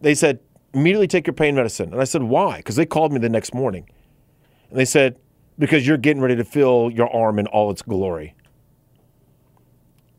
They 0.00 0.14
said, 0.14 0.40
immediately 0.74 1.08
take 1.08 1.26
your 1.26 1.34
pain 1.34 1.54
medicine. 1.54 1.92
And 1.92 2.00
I 2.00 2.04
said, 2.04 2.22
why? 2.22 2.58
Because 2.58 2.76
they 2.76 2.86
called 2.86 3.12
me 3.12 3.18
the 3.18 3.28
next 3.28 3.54
morning. 3.54 3.88
And 4.70 4.78
they 4.78 4.84
said, 4.84 5.18
because 5.58 5.86
you're 5.86 5.96
getting 5.96 6.22
ready 6.22 6.36
to 6.36 6.44
feel 6.44 6.90
your 6.90 7.14
arm 7.14 7.38
in 7.38 7.46
all 7.48 7.70
its 7.70 7.82
glory. 7.82 8.34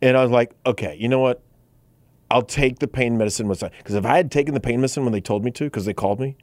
And 0.01 0.17
I 0.17 0.21
was 0.21 0.31
like, 0.31 0.51
okay, 0.65 0.97
you 0.99 1.07
know 1.07 1.19
what? 1.19 1.41
I'll 2.31 2.41
take 2.41 2.79
the 2.79 2.87
pain 2.87 3.17
medicine 3.17 3.47
because 3.47 3.95
if 3.95 4.05
I 4.05 4.17
had 4.17 4.31
taken 4.31 4.53
the 4.53 4.59
pain 4.59 4.79
medicine 4.79 5.03
when 5.03 5.13
they 5.13 5.21
told 5.21 5.43
me 5.43 5.51
to, 5.51 5.63
because 5.63 5.85
they 5.85 5.93
called 5.93 6.19
me, 6.19 6.37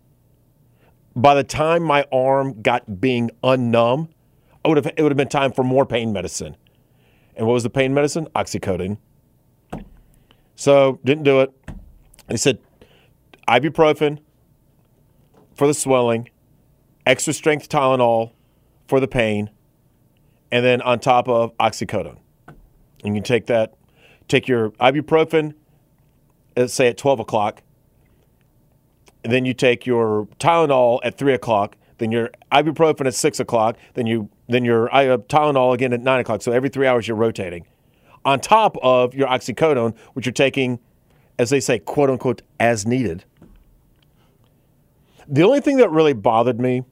by 1.15 1.35
the 1.35 1.45
time 1.45 1.83
my 1.83 2.05
arm 2.13 2.61
got 2.61 3.01
being 3.01 3.31
unnumb, 3.45 4.09
I 4.65 4.69
would 4.69 4.77
have 4.79 4.87
it 4.97 5.03
would 5.03 5.13
have 5.13 5.17
been 5.17 5.29
time 5.29 5.53
for 5.53 5.63
more 5.63 5.87
pain 5.87 6.13
medicine. 6.13 6.57
And 7.37 7.47
what 7.47 7.53
was 7.53 7.63
the 7.63 7.71
pain 7.71 7.95
medicine? 7.95 8.27
Oxycodone. 8.35 8.99
So 10.57 10.99
didn't 11.05 11.23
do 11.23 11.41
it. 11.41 11.53
They 12.27 12.37
said 12.37 12.59
ibuprofen 13.49 14.19
for 15.55 15.67
the 15.67 15.75
swelling, 15.75 16.29
extra 17.05 17.33
strength 17.33 17.69
Tylenol 17.69 18.33
for 18.87 19.01
the 19.01 19.09
pain, 19.09 19.51
and 20.53 20.65
then 20.65 20.81
on 20.83 20.99
top 21.01 21.29
of 21.29 21.57
oxycodone. 21.59 22.19
And 23.05 23.17
you 23.17 23.23
take 23.23 23.47
that, 23.47 23.75
take 24.29 24.49
your 24.49 24.71
ibuprofen, 24.73 25.55
let's 26.57 26.75
say 26.75 26.89
at 26.89 26.99
12 26.99 27.21
o'clock, 27.21 27.63
and 29.25 29.33
then 29.33 29.45
you 29.45 29.55
take 29.55 29.87
your 29.87 30.27
Tylenol 30.39 31.01
at 31.03 31.19
3 31.19 31.35
o'clock, 31.35 31.77
then 31.99 32.13
your 32.13 32.31
ibuprofen 32.53 33.07
at 33.07 33.15
6 33.15 33.41
o'clock, 33.41 33.77
then, 33.95 34.07
you, 34.07 34.29
then 34.49 34.65
your 34.65 34.95
uh, 34.95 35.19
Tylenol 35.19 35.75
again 35.75 35.93
at 35.93 36.01
9 36.01 36.21
o'clock. 36.21 36.43
So 36.43 36.53
every 36.53 36.69
three 36.69 36.87
hours 36.87 37.09
you're 37.09 37.17
rotating. 37.17 37.67
On 38.25 38.39
top 38.41 38.77
of 38.83 39.15
your 39.15 39.29
oxycodone, 39.29 39.97
which 40.15 40.27
you're 40.27 40.33
taking, 40.33 40.79
as 41.39 41.51
they 41.51 41.61
say, 41.61 41.79
quote 41.79 42.11
unquote, 42.11 42.43
as 42.61 42.87
needed. 42.87 43.25
The 45.29 45.43
only 45.43 45.61
thing 45.61 45.79
that 45.79 45.91
really 45.91 46.13
bothered 46.13 46.61
me, 46.61 46.85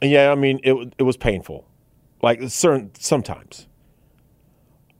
yeah, 0.00 0.30
I 0.30 0.34
mean, 0.34 0.60
it, 0.62 0.94
it 0.98 1.02
was 1.02 1.16
painful, 1.16 1.66
like 2.22 2.40
certain 2.48 2.90
sometimes. 2.98 3.66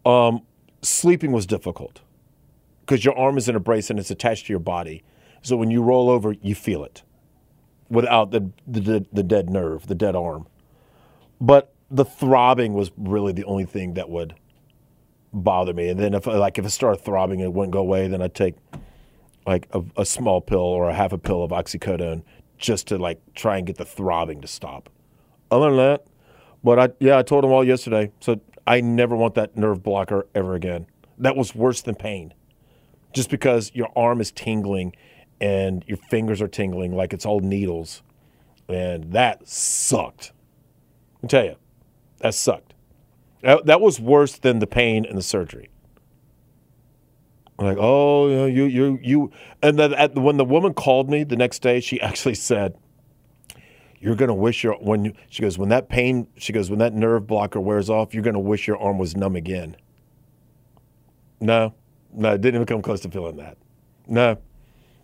Um, 0.05 0.42
sleeping 0.83 1.33
was 1.33 1.46
difficult 1.46 2.02
because 2.81 3.05
your 3.05 3.16
arm 3.16 3.38
is 3.38 3.48
in 3.48 3.57
a 3.57 3.61
brace 3.61 3.88
and 3.88 3.98
it's 3.98 4.11
attached 4.11 4.46
to 4.46 4.52
your 4.52 4.61
body. 4.61 5.02
So 5.42 5.57
when 5.57 5.70
you 5.70 5.83
roll 5.83 6.11
over, 6.11 6.35
you 6.42 6.55
feel 6.55 6.85
it 6.85 7.02
without 7.88 8.31
the, 8.31 8.50
the, 8.66 9.07
the 9.12 9.22
dead 9.22 9.50
nerve, 9.50 9.87
the 9.87 9.94
dead 9.94 10.16
arm. 10.16 10.46
But 11.40 11.72
the 11.90 12.05
throbbing 12.05 12.74
was 12.74 12.90
really 12.96 13.33
the 13.33 13.44
only 13.44 13.64
thing 13.64 13.94
that 13.94 14.09
would 14.09 14.35
bother 15.33 15.72
me. 15.74 15.88
And 15.88 15.98
then 15.98 16.14
if 16.14 16.26
like 16.26 16.59
if 16.59 16.64
it 16.64 16.70
started 16.70 17.02
throbbing 17.02 17.40
and 17.40 17.48
it 17.48 17.52
wouldn't 17.52 17.72
go 17.72 17.81
away, 17.81 18.09
then 18.09 18.22
I'd 18.22 18.35
take 18.35 18.55
like 19.46 19.68
a, 19.72 19.83
a 19.96 20.05
small 20.05 20.40
pill 20.40 20.61
or 20.61 20.88
a 20.88 20.94
half 20.94 21.12
a 21.12 21.18
pill 21.18 21.42
of 21.42 21.50
oxycodone 21.50 22.22
just 22.62 22.88
to 22.88 22.96
like 22.96 23.20
try 23.35 23.59
and 23.59 23.66
get 23.66 23.77
the 23.77 23.85
throbbing 23.85 24.40
to 24.40 24.48
stop. 24.48 24.88
Other 25.51 25.66
than 25.66 25.77
that, 25.77 26.07
but 26.64 26.79
I 26.79 26.88
yeah, 26.98 27.18
I 27.18 27.22
told 27.22 27.44
him 27.44 27.53
all 27.53 27.64
yesterday. 27.64 28.11
So 28.20 28.40
I 28.66 28.81
never 28.81 29.14
want 29.14 29.35
that 29.35 29.57
nerve 29.57 29.83
blocker 29.83 30.27
ever 30.35 30.55
again. 30.55 30.87
That 31.18 31.37
was 31.37 31.55
worse 31.55 31.83
than 31.83 31.94
pain. 31.94 32.33
Just 33.12 33.29
because 33.29 33.70
your 33.75 33.88
arm 33.94 34.22
is 34.22 34.31
tingling 34.31 34.94
and 35.40 35.85
your 35.87 35.98
fingers 35.98 36.40
are 36.40 36.48
tingling 36.48 36.96
like 36.96 37.12
it's 37.12 37.27
all 37.27 37.40
needles. 37.40 38.03
And 38.68 39.12
that 39.12 39.46
sucked. 39.46 40.33
I 41.22 41.27
tell 41.27 41.44
you, 41.44 41.57
that 42.20 42.35
sucked. 42.35 42.72
That, 43.42 43.81
was 43.81 44.01
worse 44.01 44.38
than 44.38 44.61
the 44.61 44.68
pain 44.68 45.05
and 45.05 45.18
the 45.18 45.22
surgery. 45.22 45.68
Like, 47.64 47.79
oh, 47.81 48.29
you, 48.29 48.37
know, 48.37 48.46
you, 48.46 48.64
you, 48.64 48.98
you. 49.03 49.33
And 49.62 49.79
then 49.79 49.94
at, 49.94 50.14
when 50.14 50.37
the 50.37 50.44
woman 50.44 50.75
called 50.75 51.11
me 51.11 51.25
the 51.25 51.37
next 51.37 51.61
day, 51.61 51.81
she 51.81 52.01
actually 52.03 52.35
said, 52.35 52.77
"You're 54.01 54.14
gonna 54.14 54.35
wish 54.35 54.64
your 54.64 54.75
when 54.75 55.05
you." 55.05 55.12
She 55.29 55.42
goes, 55.42 55.59
"When 55.59 55.68
that 55.70 55.88
pain," 55.88 56.27
she 56.37 56.53
goes, 56.53 56.70
"When 56.70 56.79
that 56.79 56.94
nerve 56.94 57.27
blocker 57.27 57.61
wears 57.61 57.90
off, 57.90 58.14
you're 58.14 58.22
gonna 58.22 58.40
wish 58.40 58.66
your 58.66 58.79
arm 58.79 58.98
was 58.98 59.16
numb 59.16 59.37
again." 59.37 59.77
No, 61.40 61.75
no, 62.12 62.35
it 62.35 62.40
didn't 62.40 62.57
even 62.57 62.66
come 62.66 62.83
close 62.83 63.01
to 63.01 63.11
feeling 63.11 63.37
that. 63.37 63.59
No, 64.07 64.38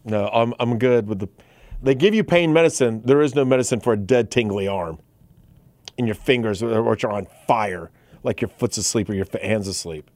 no, 0.04 0.28
I'm 0.28 0.54
I'm 0.58 0.78
good 0.78 1.08
with 1.08 1.20
the. 1.20 1.28
They 1.82 1.94
give 1.94 2.14
you 2.14 2.24
pain 2.24 2.52
medicine. 2.52 3.02
There 3.04 3.20
is 3.20 3.34
no 3.34 3.44
medicine 3.44 3.80
for 3.80 3.92
a 3.92 3.96
dead, 3.96 4.30
tingly 4.30 4.66
arm. 4.66 4.98
And 5.96 6.06
your 6.08 6.16
fingers, 6.16 6.62
which 6.62 7.04
are 7.04 7.12
on 7.12 7.26
fire, 7.46 7.90
like 8.22 8.40
your 8.40 8.48
foot's 8.48 8.78
asleep 8.78 9.08
or 9.10 9.14
your 9.14 9.26
hands 9.42 9.68
asleep. 9.68 10.10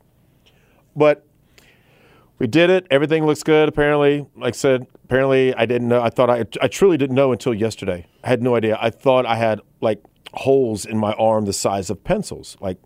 But 0.94 1.24
we 2.42 2.48
did 2.48 2.70
it. 2.70 2.88
Everything 2.90 3.24
looks 3.24 3.44
good. 3.44 3.68
Apparently, 3.68 4.26
like 4.34 4.54
I 4.54 4.56
said, 4.56 4.88
apparently 5.04 5.54
I 5.54 5.64
didn't 5.64 5.86
know. 5.86 6.02
I 6.02 6.10
thought 6.10 6.28
I, 6.28 6.44
I 6.60 6.66
truly 6.66 6.96
didn't 6.96 7.14
know 7.14 7.30
until 7.30 7.54
yesterday. 7.54 8.08
I 8.24 8.28
had 8.28 8.42
no 8.42 8.56
idea. 8.56 8.76
I 8.80 8.90
thought 8.90 9.24
I 9.26 9.36
had 9.36 9.60
like 9.80 10.02
holes 10.34 10.84
in 10.84 10.98
my 10.98 11.12
arm 11.12 11.44
the 11.44 11.52
size 11.52 11.88
of 11.88 12.02
pencils, 12.02 12.56
like 12.60 12.78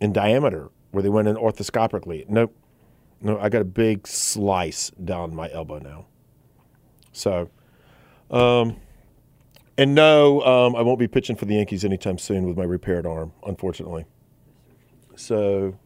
in 0.00 0.12
diameter, 0.12 0.70
where 0.92 1.02
they 1.02 1.08
went 1.08 1.26
in 1.26 1.34
orthoscopically. 1.34 2.28
Nope. 2.28 2.56
No, 3.20 3.40
I 3.40 3.48
got 3.48 3.60
a 3.60 3.64
big 3.64 4.06
slice 4.06 4.90
down 4.90 5.34
my 5.34 5.50
elbow 5.50 5.80
now. 5.80 6.06
So, 7.10 7.50
um, 8.30 8.76
and 9.76 9.96
no, 9.96 10.42
um, 10.42 10.76
I 10.76 10.82
won't 10.82 11.00
be 11.00 11.08
pitching 11.08 11.34
for 11.34 11.46
the 11.46 11.56
Yankees 11.56 11.84
anytime 11.84 12.18
soon 12.18 12.46
with 12.46 12.56
my 12.56 12.62
repaired 12.62 13.06
arm, 13.06 13.32
unfortunately. 13.44 14.04
So, 15.16 15.76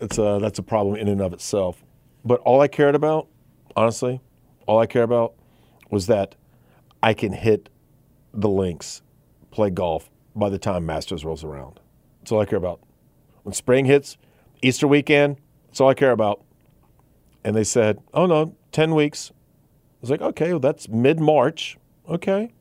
it's 0.00 0.16
a, 0.16 0.38
that's 0.40 0.58
a 0.58 0.62
problem 0.62 0.96
in 0.96 1.06
and 1.06 1.20
of 1.20 1.34
itself. 1.34 1.84
But 2.24 2.40
all 2.40 2.60
I 2.60 2.68
cared 2.68 2.94
about, 2.94 3.28
honestly, 3.76 4.20
all 4.66 4.78
I 4.78 4.86
care 4.86 5.02
about 5.02 5.34
was 5.90 6.06
that 6.06 6.34
I 7.02 7.14
can 7.14 7.32
hit 7.32 7.68
the 8.32 8.48
links, 8.48 9.02
play 9.50 9.70
golf 9.70 10.10
by 10.36 10.48
the 10.48 10.58
time 10.58 10.86
Masters 10.86 11.24
rolls 11.24 11.42
around. 11.44 11.80
That's 12.20 12.32
all 12.32 12.40
I 12.40 12.44
care 12.44 12.58
about. 12.58 12.80
When 13.42 13.52
spring 13.52 13.86
hits, 13.86 14.16
Easter 14.62 14.86
weekend, 14.86 15.38
that's 15.66 15.80
all 15.80 15.88
I 15.88 15.94
care 15.94 16.12
about. 16.12 16.42
And 17.42 17.56
they 17.56 17.64
said, 17.64 17.98
oh 18.12 18.26
no, 18.26 18.54
10 18.72 18.94
weeks. 18.94 19.32
I 19.32 19.96
was 20.02 20.10
like, 20.10 20.20
okay, 20.20 20.50
well, 20.50 20.60
that's 20.60 20.88
mid 20.88 21.20
March. 21.20 21.78
Okay. 22.08 22.52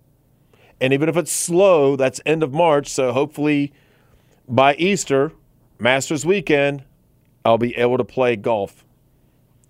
And 0.81 0.93
even 0.93 1.09
if 1.09 1.17
it's 1.17 1.31
slow, 1.31 1.95
that's 1.95 2.21
end 2.25 2.43
of 2.43 2.53
March. 2.53 2.87
So 2.87 3.11
hopefully 3.11 3.73
by 4.47 4.75
Easter, 4.75 5.33
Masters 5.77 6.25
weekend, 6.25 6.83
I'll 7.43 7.57
be 7.57 7.75
able 7.75 7.97
to 7.97 8.03
play 8.03 8.35
golf. 8.35 8.85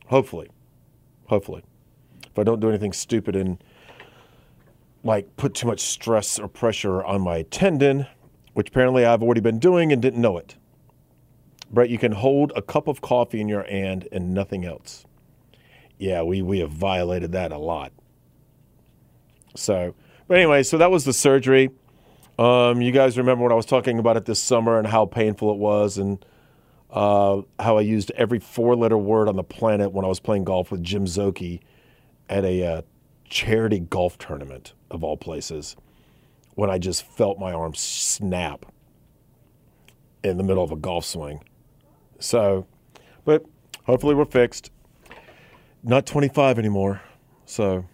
Hopefully. 0.10 0.50
Hopefully. 1.28 1.64
If 2.26 2.38
I 2.38 2.44
don't 2.44 2.60
do 2.60 2.70
anything 2.70 2.94
stupid 2.94 3.36
and 3.36 3.64
like 5.04 5.38
put 5.38 5.54
too 5.54 5.68
much 5.68 5.80
stress 5.80 6.40
or 6.40 6.48
pressure 6.48 7.04
on 7.04 7.22
my 7.22 7.44
tendon, 7.44 8.08
which 8.54 8.70
apparently 8.70 9.06
I've 9.06 9.24
already 9.24 9.42
been 9.42 9.60
doing 9.60 9.94
and 9.94 10.02
didn't 10.02 10.20
know 10.20 10.38
it. 10.38 10.56
Brett, 11.72 11.90
you 11.90 12.00
can 12.00 12.12
hold 12.12 12.52
a 12.56 12.62
cup 12.62 12.88
of 12.88 13.02
coffee 13.02 13.40
in 13.40 13.48
your 13.48 13.64
hand 13.64 14.08
and 14.12 14.34
nothing 14.34 14.66
else. 14.66 15.06
Yeah, 16.00 16.24
we, 16.24 16.42
we 16.42 16.60
have 16.60 16.72
violated 16.72 17.32
that 17.34 17.52
a 17.52 17.58
lot. 17.58 17.92
So, 19.56 19.94
but 20.28 20.38
anyway, 20.38 20.64
so 20.64 20.80
that 20.80 20.90
was 20.90 21.06
the 21.06 21.14
surgery. 21.14 21.70
Um, 22.40 22.82
you 22.82 22.92
guys 22.92 23.18
remember 23.18 23.44
when 23.44 23.52
I 23.52 23.56
was 23.56 23.66
talking 23.68 24.00
about 24.00 24.18
it 24.18 24.26
this 24.26 24.42
summer 24.42 24.80
and 24.80 24.88
how 24.88 25.06
painful 25.06 25.52
it 25.52 25.58
was 25.58 25.98
and 26.00 26.26
uh, 26.92 27.42
how 27.60 27.78
I 27.78 27.82
used 27.82 28.12
every 28.12 28.40
four 28.40 28.76
letter 28.76 28.98
word 28.98 29.28
on 29.28 29.36
the 29.36 29.44
planet 29.44 29.92
when 29.92 30.06
I 30.06 30.08
was 30.08 30.20
playing 30.20 30.44
golf 30.44 30.72
with 30.72 30.84
Jim 30.84 31.06
Zoki 31.06 31.60
at 32.30 32.44
a 32.44 32.66
uh, 32.66 32.82
charity 33.30 33.80
golf 33.80 34.18
tournament, 34.18 34.74
of 34.90 35.04
all 35.04 35.18
places, 35.18 35.76
when 36.56 36.70
I 36.70 36.78
just 36.78 37.04
felt 37.06 37.40
my 37.40 37.54
arm 37.54 37.74
snap 37.76 38.66
in 40.24 40.38
the 40.38 40.44
middle 40.44 40.64
of 40.64 40.72
a 40.72 40.76
golf 40.76 41.06
swing. 41.06 41.44
So, 42.20 42.68
but 43.24 43.46
hopefully 43.86 44.16
we're 44.16 44.26
fixed. 44.26 44.72
Not 45.84 46.06
25 46.06 46.60
anymore. 46.60 47.02
So 47.46 47.86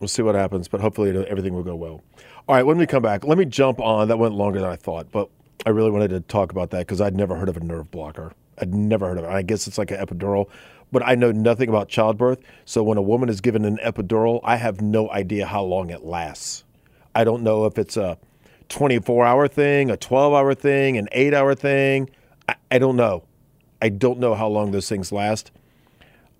we'll 0.00 0.08
see 0.08 0.22
what 0.22 0.34
happens, 0.34 0.66
but 0.68 0.80
hopefully 0.80 1.10
everything 1.28 1.54
will 1.54 1.62
go 1.62 1.76
well. 1.76 2.02
All 2.48 2.54
right, 2.54 2.64
when 2.64 2.78
we 2.78 2.86
come 2.86 3.02
back, 3.02 3.24
let 3.24 3.38
me 3.38 3.44
jump 3.44 3.80
on. 3.80 4.08
That 4.08 4.18
went 4.18 4.34
longer 4.34 4.60
than 4.60 4.68
I 4.68 4.76
thought, 4.76 5.10
but 5.10 5.30
I 5.66 5.70
really 5.70 5.90
wanted 5.90 6.10
to 6.10 6.20
talk 6.20 6.52
about 6.52 6.70
that 6.70 6.86
because 6.86 7.00
I'd 7.00 7.16
never 7.16 7.34
heard 7.34 7.48
of 7.48 7.56
a 7.56 7.60
nerve 7.60 7.90
blocker. 7.90 8.32
I'd 8.58 8.72
never 8.72 9.08
heard 9.08 9.18
of 9.18 9.24
it. 9.24 9.30
I 9.30 9.42
guess 9.42 9.66
it's 9.66 9.78
like 9.78 9.90
an 9.90 9.98
epidural, 9.98 10.48
but 10.92 11.02
I 11.04 11.16
know 11.16 11.32
nothing 11.32 11.68
about 11.68 11.88
childbirth. 11.88 12.38
So 12.64 12.84
when 12.84 12.96
a 12.98 13.02
woman 13.02 13.28
is 13.28 13.40
given 13.40 13.64
an 13.64 13.78
epidural, 13.78 14.38
I 14.44 14.56
have 14.56 14.80
no 14.80 15.10
idea 15.10 15.44
how 15.44 15.64
long 15.64 15.90
it 15.90 16.04
lasts. 16.04 16.62
I 17.16 17.24
don't 17.24 17.42
know 17.42 17.66
if 17.66 17.78
it's 17.78 17.96
a 17.96 18.16
24 18.68 19.26
hour 19.26 19.48
thing, 19.48 19.90
a 19.90 19.96
12 19.96 20.32
hour 20.34 20.54
thing, 20.54 20.98
an 20.98 21.08
eight 21.10 21.34
hour 21.34 21.56
thing. 21.56 22.10
I, 22.48 22.54
I 22.70 22.78
don't 22.78 22.96
know. 22.96 23.24
I 23.82 23.88
don't 23.88 24.20
know 24.20 24.36
how 24.36 24.46
long 24.46 24.70
those 24.70 24.88
things 24.88 25.10
last. 25.10 25.50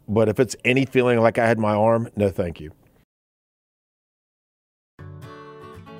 But 0.09 0.29
if 0.29 0.39
it's 0.39 0.55
any 0.65 0.87
feeling 0.87 1.19
like 1.19 1.37
I 1.37 1.49
had 1.49 1.59
my 1.59 1.75
arm, 1.75 2.09
no 2.15 2.31
thank 2.31 2.61
you. 2.61 2.71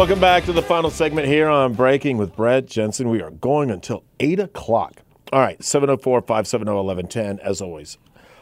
Welcome 0.00 0.18
back 0.18 0.46
to 0.46 0.54
the 0.54 0.62
final 0.62 0.88
segment 0.88 1.28
here 1.28 1.46
on 1.50 1.74
Breaking 1.74 2.16
with 2.16 2.34
Brett 2.34 2.64
Jensen. 2.64 3.10
We 3.10 3.20
are 3.20 3.32
going 3.32 3.70
until 3.70 4.02
8 4.18 4.40
o'clock. 4.40 5.02
All 5.30 5.40
right, 5.40 5.62
704 5.62 6.22
570 6.22 6.72
1110, 6.72 7.38
as 7.46 7.60
always. 7.60 7.98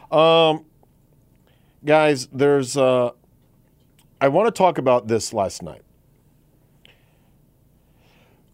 Um, 0.09 0.63
guys, 1.83 2.27
there's, 2.27 2.77
uh, 2.77 3.09
I 4.21 4.29
want 4.29 4.47
to 4.47 4.57
talk 4.57 4.77
about 4.77 5.09
this 5.09 5.33
last 5.33 5.61
night. 5.61 5.81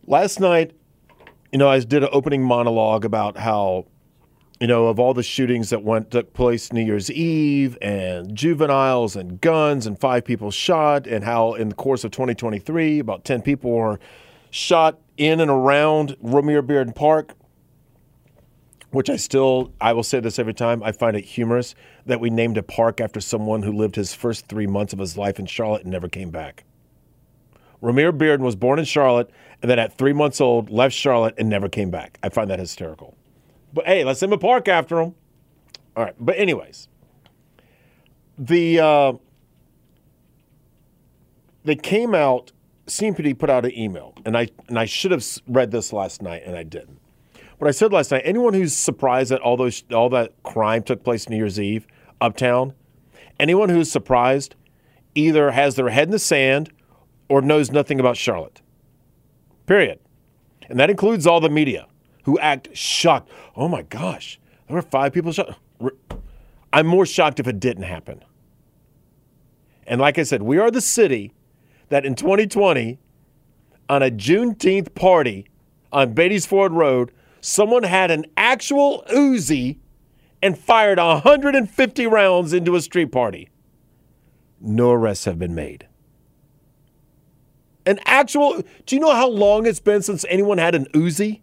Last 0.07 0.39
night, 0.39 0.71
you 1.51 1.59
know, 1.59 1.69
I 1.69 1.81
did 1.81 2.01
an 2.01 2.09
opening 2.11 2.41
monologue 2.41 3.05
about 3.05 3.37
how 3.37 3.85
you 4.65 4.67
know, 4.67 4.87
of 4.87 4.99
all 4.99 5.13
the 5.13 5.21
shootings 5.21 5.69
that 5.69 5.83
went 5.83 6.09
took 6.09 6.33
place 6.33 6.73
New 6.73 6.81
Year's 6.81 7.11
Eve 7.11 7.77
and 7.83 8.33
juveniles 8.35 9.15
and 9.15 9.39
guns 9.39 9.85
and 9.85 9.99
five 9.99 10.25
people 10.25 10.49
shot, 10.49 11.05
and 11.05 11.23
how 11.23 11.53
in 11.53 11.69
the 11.69 11.75
course 11.75 12.03
of 12.03 12.09
2023, 12.09 12.97
about 12.97 13.23
10 13.23 13.43
people 13.43 13.69
were 13.69 13.99
shot 14.49 14.99
in 15.17 15.39
and 15.39 15.51
around 15.51 16.17
Romare 16.19 16.63
Bearden 16.63 16.95
Park, 16.95 17.35
which 18.89 19.07
I 19.07 19.17
still, 19.17 19.71
I 19.79 19.93
will 19.93 20.01
say 20.01 20.19
this 20.19 20.39
every 20.39 20.55
time, 20.55 20.81
I 20.81 20.91
find 20.91 21.15
it 21.15 21.25
humorous 21.25 21.75
that 22.07 22.19
we 22.19 22.31
named 22.31 22.57
a 22.57 22.63
park 22.63 22.99
after 22.99 23.21
someone 23.21 23.61
who 23.61 23.71
lived 23.71 23.95
his 23.95 24.15
first 24.15 24.47
three 24.47 24.65
months 24.65 24.93
of 24.93 24.97
his 24.97 25.15
life 25.15 25.37
in 25.37 25.45
Charlotte 25.45 25.83
and 25.83 25.91
never 25.91 26.09
came 26.09 26.31
back. 26.31 26.63
Romare 27.83 28.11
Bearden 28.11 28.39
was 28.39 28.55
born 28.55 28.79
in 28.79 28.85
Charlotte 28.85 29.29
and 29.61 29.69
then 29.69 29.77
at 29.77 29.95
three 29.95 30.13
months 30.13 30.41
old 30.41 30.71
left 30.71 30.95
Charlotte 30.95 31.35
and 31.37 31.49
never 31.49 31.69
came 31.69 31.91
back. 31.91 32.17
I 32.23 32.29
find 32.29 32.49
that 32.49 32.57
hysterical. 32.57 33.15
But 33.75 33.85
hey, 33.87 34.05
let's 34.05 34.21
name 34.21 34.31
a 34.31 34.37
park 34.37 34.69
after 34.69 35.01
him. 35.01 35.13
All 35.97 36.03
right. 36.05 36.15
But 36.17 36.37
anyways, 36.39 36.87
the 38.37 38.79
uh, 38.79 39.13
they 41.65 41.75
came 41.75 42.15
out. 42.15 42.53
CMPD 42.87 43.37
put 43.37 43.49
out 43.49 43.65
an 43.65 43.77
email, 43.77 44.13
and 44.25 44.37
I 44.37 44.47
and 44.69 44.79
I 44.79 44.85
should 44.85 45.11
have 45.11 45.25
read 45.47 45.71
this 45.71 45.91
last 45.91 46.21
night, 46.21 46.43
and 46.45 46.55
I 46.55 46.63
didn't. 46.63 46.99
But 47.59 47.67
I 47.67 47.71
said 47.71 47.91
last 47.91 48.11
night, 48.11 48.21
anyone 48.23 48.53
who's 48.53 48.73
surprised 48.73 49.31
that 49.31 49.41
all 49.41 49.57
those 49.57 49.83
all 49.91 50.09
that 50.09 50.31
crime 50.43 50.81
took 50.81 51.03
place 51.03 51.27
New 51.27 51.35
Year's 51.35 51.59
Eve 51.59 51.85
uptown, 52.21 52.73
anyone 53.39 53.67
who's 53.67 53.91
surprised, 53.91 54.55
either 55.15 55.51
has 55.51 55.75
their 55.75 55.89
head 55.89 56.07
in 56.07 56.11
the 56.11 56.19
sand 56.19 56.71
or 57.27 57.41
knows 57.41 57.71
nothing 57.71 57.99
about 57.99 58.15
Charlotte. 58.15 58.61
Period. 59.65 59.99
And 60.69 60.79
that 60.79 60.89
includes 60.89 61.27
all 61.27 61.41
the 61.41 61.49
media 61.49 61.87
who 62.25 62.37
act 62.39 62.75
shocked. 62.75 63.31
Oh 63.55 63.67
my 63.67 63.83
gosh, 63.83 64.39
there 64.67 64.75
were 64.75 64.81
five 64.81 65.13
people 65.13 65.31
shot. 65.31 65.57
I'm 66.73 66.87
more 66.87 67.05
shocked 67.05 67.39
if 67.39 67.47
it 67.47 67.59
didn't 67.59 67.83
happen. 67.83 68.23
And 69.87 70.01
like 70.01 70.17
I 70.17 70.23
said, 70.23 70.41
we 70.41 70.57
are 70.57 70.71
the 70.71 70.81
city 70.81 71.31
that 71.89 72.05
in 72.05 72.15
2020, 72.15 72.99
on 73.87 74.01
a 74.01 74.09
Juneteenth 74.09 74.95
party 74.95 75.47
on 75.93 76.15
Beatties 76.15 76.47
Ford 76.47 76.71
Road, 76.71 77.11
someone 77.39 77.83
had 77.83 78.09
an 78.09 78.25
actual 78.35 79.03
Uzi 79.11 79.77
and 80.41 80.57
fired 80.57 80.97
150 80.97 82.07
rounds 82.07 82.53
into 82.53 82.75
a 82.75 82.81
street 82.81 83.11
party. 83.11 83.49
No 84.59 84.91
arrests 84.91 85.25
have 85.25 85.37
been 85.37 85.53
made. 85.53 85.87
An 87.85 87.99
actual, 88.05 88.63
do 88.87 88.95
you 88.95 88.99
know 88.99 89.13
how 89.13 89.29
long 89.29 89.67
it's 89.67 89.79
been 89.79 90.01
since 90.01 90.25
anyone 90.27 90.57
had 90.57 90.73
an 90.73 90.87
Uzi? 90.93 91.41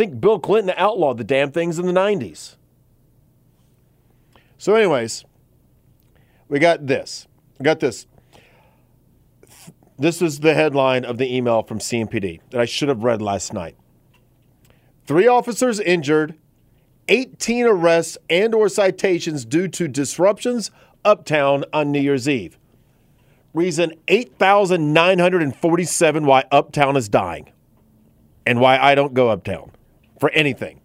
Think 0.00 0.18
Bill 0.18 0.38
Clinton 0.38 0.72
outlawed 0.78 1.18
the 1.18 1.24
damn 1.24 1.52
things 1.52 1.78
in 1.78 1.84
the 1.84 1.92
90s. 1.92 2.56
So, 4.56 4.74
anyways, 4.74 5.26
we 6.48 6.58
got 6.58 6.86
this. 6.86 7.28
We 7.58 7.64
got 7.64 7.80
this. 7.80 8.06
This 9.98 10.22
is 10.22 10.40
the 10.40 10.54
headline 10.54 11.04
of 11.04 11.18
the 11.18 11.36
email 11.36 11.62
from 11.62 11.80
CMPD 11.80 12.40
that 12.48 12.62
I 12.62 12.64
should 12.64 12.88
have 12.88 13.04
read 13.04 13.20
last 13.20 13.52
night. 13.52 13.76
Three 15.06 15.26
officers 15.26 15.78
injured, 15.78 16.34
18 17.08 17.66
arrests 17.66 18.16
and 18.30 18.54
or 18.54 18.70
citations 18.70 19.44
due 19.44 19.68
to 19.68 19.86
disruptions 19.86 20.70
uptown 21.04 21.66
on 21.74 21.92
New 21.92 22.00
Year's 22.00 22.26
Eve. 22.26 22.58
Reason 23.52 23.92
8,947 24.08 26.24
why 26.24 26.44
uptown 26.50 26.96
is 26.96 27.10
dying 27.10 27.52
and 28.46 28.60
why 28.60 28.78
I 28.78 28.94
don't 28.94 29.12
go 29.12 29.28
uptown 29.28 29.72
for 30.20 30.30
anything, 30.30 30.80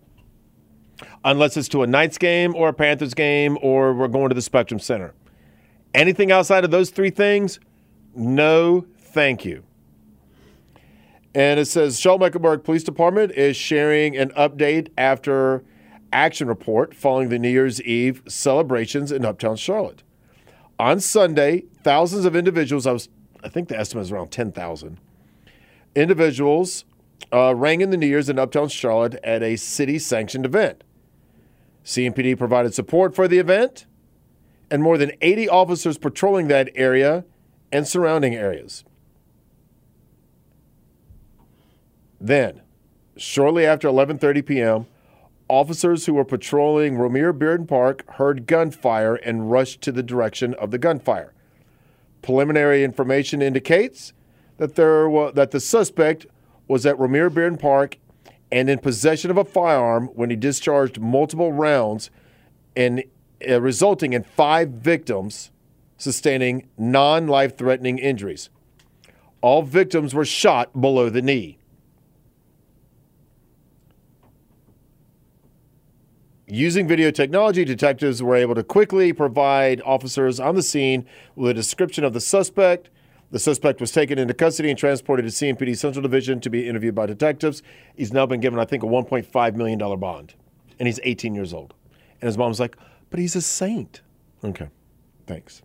unless 1.24 1.58
it's 1.58 1.68
to 1.70 1.84
a 1.84 1.88
Knights 1.88 2.18
game 2.18 2.56
or 2.56 2.70
a 2.70 2.74
Panthers 2.74 3.14
game 3.14 3.58
or 3.62 3.94
we're 3.94 4.08
going 4.08 4.30
to 4.30 4.36
the 4.36 4.42
Spectrum 4.42 4.80
Center. 4.80 5.14
Anything 5.94 6.32
outside 6.32 6.64
of 6.64 6.72
those 6.72 6.90
three 6.90 7.10
things, 7.12 7.60
no 8.16 8.88
thank 8.98 9.46
you. 9.46 9.64
And 11.36 11.60
it 11.60 11.66
says 11.66 12.00
Charlotte-Mecklenburg 12.00 12.64
Police 12.64 12.84
Department 12.84 13.34
is 13.34 13.58
sharing 13.58 14.16
an 14.16 14.30
update 14.30 14.88
after 14.98 15.66
action 16.14 16.48
report 16.48 16.96
following 16.96 17.28
the 17.28 17.38
New 17.38 17.50
Year's 17.50 17.82
Eve 17.82 18.24
celebrations 18.26 19.12
in 19.12 19.26
Uptown 19.26 19.58
Charlotte. 19.58 20.02
On 20.80 21.02
Sunday, 21.02 21.66
thousands 21.84 22.24
of 22.24 22.38
individuals, 22.38 22.88
I 22.88 22.94
was 22.94 23.10
I 23.44 23.50
think 23.50 23.68
the 23.68 23.78
estimate 23.78 24.06
is 24.06 24.12
around 24.12 24.32
10,000 24.32 24.98
individuals 25.96 26.84
uh, 27.32 27.56
rang 27.56 27.82
in 27.82 27.90
the 27.90 27.98
New 27.98 28.08
Year's 28.08 28.30
in 28.30 28.40
Uptown 28.40 28.70
Charlotte 28.70 29.16
at 29.24 29.44
a 29.44 29.56
city 29.56 30.00
sanctioned 30.00 30.46
event. 30.46 30.84
CMPD 31.84 32.38
provided 32.38 32.74
support 32.74 33.16
for 33.16 33.28
the 33.28 33.38
event 33.38 33.86
and 34.72 34.82
more 34.82 34.98
than 34.98 35.12
80 35.22 35.50
officers 35.50 35.98
patrolling 35.98 36.48
that 36.48 36.70
area 36.76 37.26
and 37.72 37.88
surrounding 37.88 38.36
areas. 38.36 38.84
Then, 42.20 42.62
shortly 43.18 43.66
after 43.66 43.88
11:30 43.88 44.46
p.m., 44.46 44.86
officers 45.48 46.06
who 46.06 46.14
were 46.14 46.26
patrolling 46.26 46.96
Romare 46.96 47.38
Bearden 47.38 47.68
Park 47.68 48.10
heard 48.16 48.48
gunfire 48.48 49.16
and 49.16 49.52
rushed 49.52 49.82
to 49.82 49.92
the 49.92 50.02
direction 50.02 50.54
of 50.56 50.72
the 50.72 50.78
gunfire. 50.78 51.34
Preliminary 52.22 52.84
information 52.84 53.42
indicates 53.42 54.14
that 54.58 54.76
there 54.76 55.08
wa- 55.08 55.32
that 55.32 55.52
the 55.52 55.60
suspect 55.60 56.26
was 56.68 56.86
at 56.86 56.96
Romare 56.98 57.30
Bearden 57.30 57.60
Park 57.60 57.98
and 58.52 58.70
in 58.70 58.80
possession 58.80 59.32
of 59.32 59.38
a 59.38 59.46
firearm 59.46 60.08
when 60.14 60.30
he 60.30 60.36
discharged 60.36 61.00
multiple 61.00 61.52
rounds 61.52 62.10
and 62.76 63.04
uh, 63.48 63.62
resulting 63.62 64.14
in 64.14 64.24
five 64.24 64.70
victims 64.70 65.52
sustaining 65.98 66.68
non-life-threatening 66.78 67.98
injuries. 67.98 68.50
All 69.42 69.62
victims 69.62 70.14
were 70.14 70.26
shot 70.26 70.80
below 70.80 71.10
the 71.10 71.22
knee. 71.22 71.58
Using 76.48 76.88
video 76.88 77.10
technology, 77.10 77.66
detectives 77.66 78.22
were 78.22 78.36
able 78.36 78.54
to 78.56 78.64
quickly 78.64 79.14
provide 79.14 79.82
officers 79.82 80.40
on 80.40 80.56
the 80.56 80.62
scene 80.62 81.06
with 81.36 81.52
a 81.52 81.54
description 81.56 82.04
of 82.04 82.14
the 82.14 82.22
suspect. 82.22 82.90
The 83.32 83.40
suspect 83.40 83.82
was 83.82 83.92
taken 83.92 84.20
into 84.20 84.34
custody 84.34 84.70
and 84.70 84.78
transported 84.78 85.26
to 85.26 85.32
CMPD 85.32 85.78
Central 85.78 86.02
Division 86.02 86.40
to 86.42 86.50
be 86.50 86.68
interviewed 86.68 86.96
by 86.96 87.06
detectives. 87.06 87.64
He's 87.96 88.14
now 88.14 88.26
been 88.26 88.40
given, 88.40 88.60
I 88.60 88.66
think, 88.66 88.84
a 88.84 88.88
$1.5 88.88 89.56
million 89.56 89.80
bond, 90.00 90.36
and 90.80 90.88
he's 90.88 91.00
18 91.04 91.36
years 91.36 91.54
old. 91.54 91.74
And 92.22 92.28
his 92.28 92.38
mom's 92.38 92.60
like, 92.60 92.78
but 93.10 93.20
he's 93.20 93.36
a 93.36 93.42
saint. 93.42 94.02
Okay, 94.44 94.70
thanks. 95.26 95.62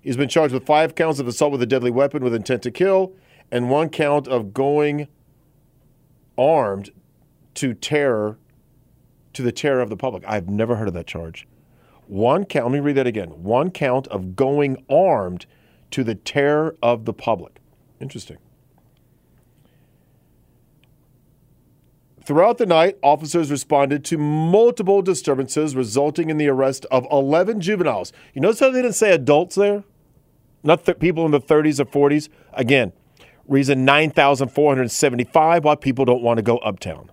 He's 0.00 0.16
been 0.16 0.28
charged 0.28 0.52
with 0.52 0.66
five 0.66 0.94
counts 0.94 1.20
of 1.20 1.28
assault 1.28 1.52
with 1.52 1.62
a 1.62 1.66
deadly 1.66 1.90
weapon 1.90 2.24
with 2.24 2.34
intent 2.34 2.62
to 2.64 2.70
kill 2.72 3.14
and 3.52 3.70
one 3.70 3.88
count 3.88 4.26
of 4.26 4.52
going 4.52 5.06
armed 6.36 6.90
to 7.54 7.74
terror 7.74 8.38
to 9.34 9.42
the 9.42 9.52
terror 9.52 9.80
of 9.80 9.90
the 9.90 9.96
public. 9.96 10.24
I've 10.26 10.48
never 10.48 10.76
heard 10.76 10.88
of 10.88 10.94
that 10.94 11.06
charge. 11.06 11.46
One 12.08 12.44
count, 12.44 12.66
let 12.66 12.72
me 12.72 12.80
read 12.80 12.96
that 12.96 13.06
again. 13.06 13.28
One 13.42 13.70
count 13.70 14.08
of 14.08 14.34
going 14.34 14.84
armed 14.90 15.46
to 15.92 16.04
the 16.04 16.14
terror 16.14 16.76
of 16.82 17.04
the 17.04 17.12
public. 17.12 17.60
Interesting. 18.00 18.38
Throughout 22.24 22.58
the 22.58 22.66
night, 22.66 22.98
officers 23.02 23.50
responded 23.50 24.04
to 24.06 24.18
multiple 24.18 25.02
disturbances, 25.02 25.74
resulting 25.74 26.30
in 26.30 26.36
the 26.36 26.48
arrest 26.48 26.86
of 26.90 27.06
11 27.10 27.60
juveniles. 27.60 28.12
You 28.32 28.40
notice 28.40 28.60
how 28.60 28.70
they 28.70 28.82
didn't 28.82 28.94
say 28.94 29.12
adults 29.12 29.56
there? 29.56 29.82
Not 30.62 30.84
th- 30.84 31.00
people 31.00 31.24
in 31.24 31.32
the 31.32 31.40
30s 31.40 31.80
or 31.80 31.84
40s. 31.84 32.28
Again, 32.52 32.92
reason 33.48 33.84
9,475 33.84 35.64
why 35.64 35.74
people 35.74 36.04
don't 36.04 36.22
want 36.22 36.38
to 36.38 36.42
go 36.42 36.58
uptown. 36.58 37.10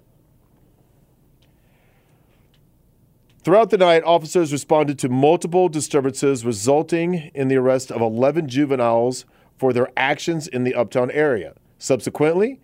Throughout 3.41 3.69
the 3.69 3.77
night, 3.77 4.03
officers 4.03 4.51
responded 4.51 4.99
to 4.99 5.09
multiple 5.09 5.69
disturbances, 5.69 6.45
resulting 6.45 7.31
in 7.33 7.47
the 7.47 7.55
arrest 7.55 7.89
of 7.89 8.01
11 8.01 8.49
juveniles 8.49 9.25
for 9.57 9.71
their 9.71 9.89
actions 9.95 10.47
in 10.47 10.65
the 10.65 10.75
uptown 10.75 11.09
area. 11.11 11.53
Subsequently, 11.77 12.59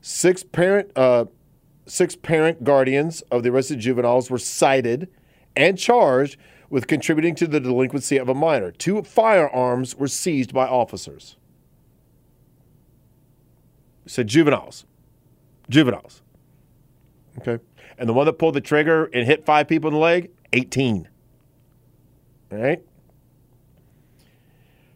six 0.00 0.42
parent, 0.42 0.90
uh, 0.96 1.26
six 1.86 2.16
parent 2.16 2.64
guardians 2.64 3.20
of 3.30 3.42
the 3.42 3.50
arrested 3.50 3.80
juveniles 3.80 4.30
were 4.30 4.38
cited 4.38 5.08
and 5.54 5.78
charged 5.78 6.38
with 6.70 6.86
contributing 6.86 7.34
to 7.34 7.46
the 7.46 7.60
delinquency 7.60 8.16
of 8.16 8.28
a 8.28 8.34
minor. 8.34 8.70
Two 8.70 9.02
firearms 9.02 9.94
were 9.94 10.08
seized 10.08 10.54
by 10.54 10.66
officers. 10.66 11.36
Said 14.06 14.26
juveniles. 14.26 14.84
Juveniles. 15.68 16.22
Okay. 17.38 17.62
And 17.98 18.08
the 18.08 18.12
one 18.12 18.26
that 18.26 18.34
pulled 18.34 18.54
the 18.54 18.60
trigger 18.60 19.06
and 19.06 19.26
hit 19.26 19.44
five 19.44 19.68
people 19.68 19.88
in 19.88 19.94
the 19.94 20.00
leg, 20.00 20.30
18. 20.52 21.08
All 22.52 22.58
right. 22.58 22.82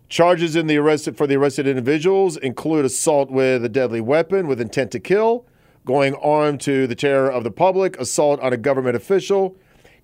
Charges 0.08 0.56
in 0.56 0.66
the 0.66 0.78
arrested 0.78 1.16
for 1.16 1.26
the 1.26 1.36
arrested 1.36 1.66
individuals 1.66 2.36
include 2.38 2.84
assault 2.84 3.30
with 3.30 3.64
a 3.64 3.68
deadly 3.68 4.00
weapon 4.00 4.46
with 4.46 4.60
intent 4.60 4.90
to 4.92 5.00
kill, 5.00 5.44
going 5.84 6.14
armed 6.14 6.60
to 6.62 6.86
the 6.86 6.94
terror 6.94 7.30
of 7.30 7.44
the 7.44 7.50
public, 7.50 7.98
assault 8.00 8.40
on 8.40 8.52
a 8.52 8.56
government 8.56 8.96
official, 8.96 9.54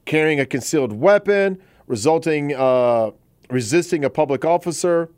carrying 0.05 0.39
a 0.39 0.47
concealed 0.47 0.93
weapon, 0.93 1.61
resulting 1.87 2.55
uh, 2.55 3.13
resisting 3.51 4.05
a 4.05 4.11
public 4.11 4.45
officer, 4.45 5.11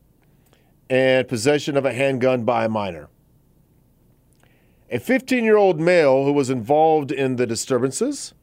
and 0.88 1.26
possession 1.26 1.76
of 1.76 1.84
a 1.84 1.92
handgun 1.92 2.44
by 2.44 2.64
a 2.64 2.68
minor. 2.68 3.08
A 4.90 4.98
15 4.98 5.44
year 5.44 5.56
old 5.56 5.80
male 5.80 6.24
who 6.24 6.32
was 6.32 6.50
involved 6.50 7.10
in 7.10 7.36
the 7.36 7.46
disturbances 7.46 8.34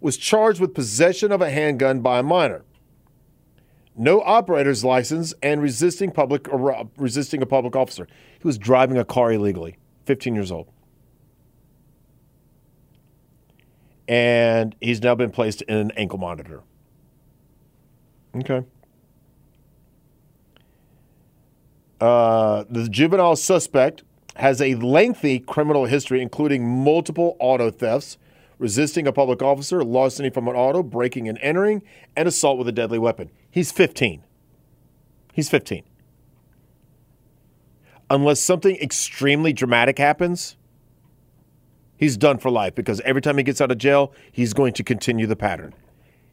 was 0.00 0.16
charged 0.16 0.60
with 0.60 0.74
possession 0.74 1.32
of 1.32 1.42
a 1.42 1.50
handgun 1.50 2.00
by 2.00 2.20
a 2.20 2.22
minor. 2.22 2.64
No 3.96 4.20
operator's 4.20 4.84
license 4.84 5.34
and 5.42 5.60
resisting 5.60 6.12
public 6.12 6.46
resisting 6.96 7.42
a 7.42 7.46
public 7.46 7.74
officer. 7.74 8.06
He 8.40 8.46
was 8.46 8.56
driving 8.56 8.96
a 8.96 9.04
car 9.04 9.32
illegally, 9.32 9.76
15 10.06 10.36
years 10.36 10.52
old. 10.52 10.68
And 14.06 14.76
he's 14.80 15.02
now 15.02 15.16
been 15.16 15.30
placed 15.30 15.62
in 15.62 15.76
an 15.76 15.90
ankle 15.96 16.18
monitor. 16.18 16.62
Okay. 18.36 18.64
Uh, 22.00 22.64
the 22.70 22.88
juvenile 22.88 23.34
suspect 23.34 24.04
has 24.38 24.62
a 24.62 24.76
lengthy 24.76 25.40
criminal 25.40 25.86
history, 25.86 26.22
including 26.22 26.66
multiple 26.66 27.36
auto 27.40 27.70
thefts, 27.70 28.18
resisting 28.58 29.06
a 29.06 29.12
public 29.12 29.42
officer, 29.42 29.82
larceny 29.82 30.30
from 30.30 30.46
an 30.46 30.54
auto, 30.54 30.82
breaking 30.82 31.28
and 31.28 31.38
entering, 31.42 31.82
and 32.16 32.28
assault 32.28 32.56
with 32.56 32.68
a 32.68 32.72
deadly 32.72 32.98
weapon. 32.98 33.30
He's 33.50 33.72
15. 33.72 34.22
He's 35.32 35.48
15. 35.48 35.82
Unless 38.10 38.40
something 38.40 38.76
extremely 38.76 39.52
dramatic 39.52 39.98
happens, 39.98 40.56
he's 41.96 42.16
done 42.16 42.38
for 42.38 42.50
life 42.50 42.74
because 42.74 43.00
every 43.00 43.20
time 43.20 43.38
he 43.38 43.44
gets 43.44 43.60
out 43.60 43.70
of 43.72 43.78
jail, 43.78 44.12
he's 44.30 44.54
going 44.54 44.72
to 44.74 44.84
continue 44.84 45.26
the 45.26 45.36
pattern. 45.36 45.74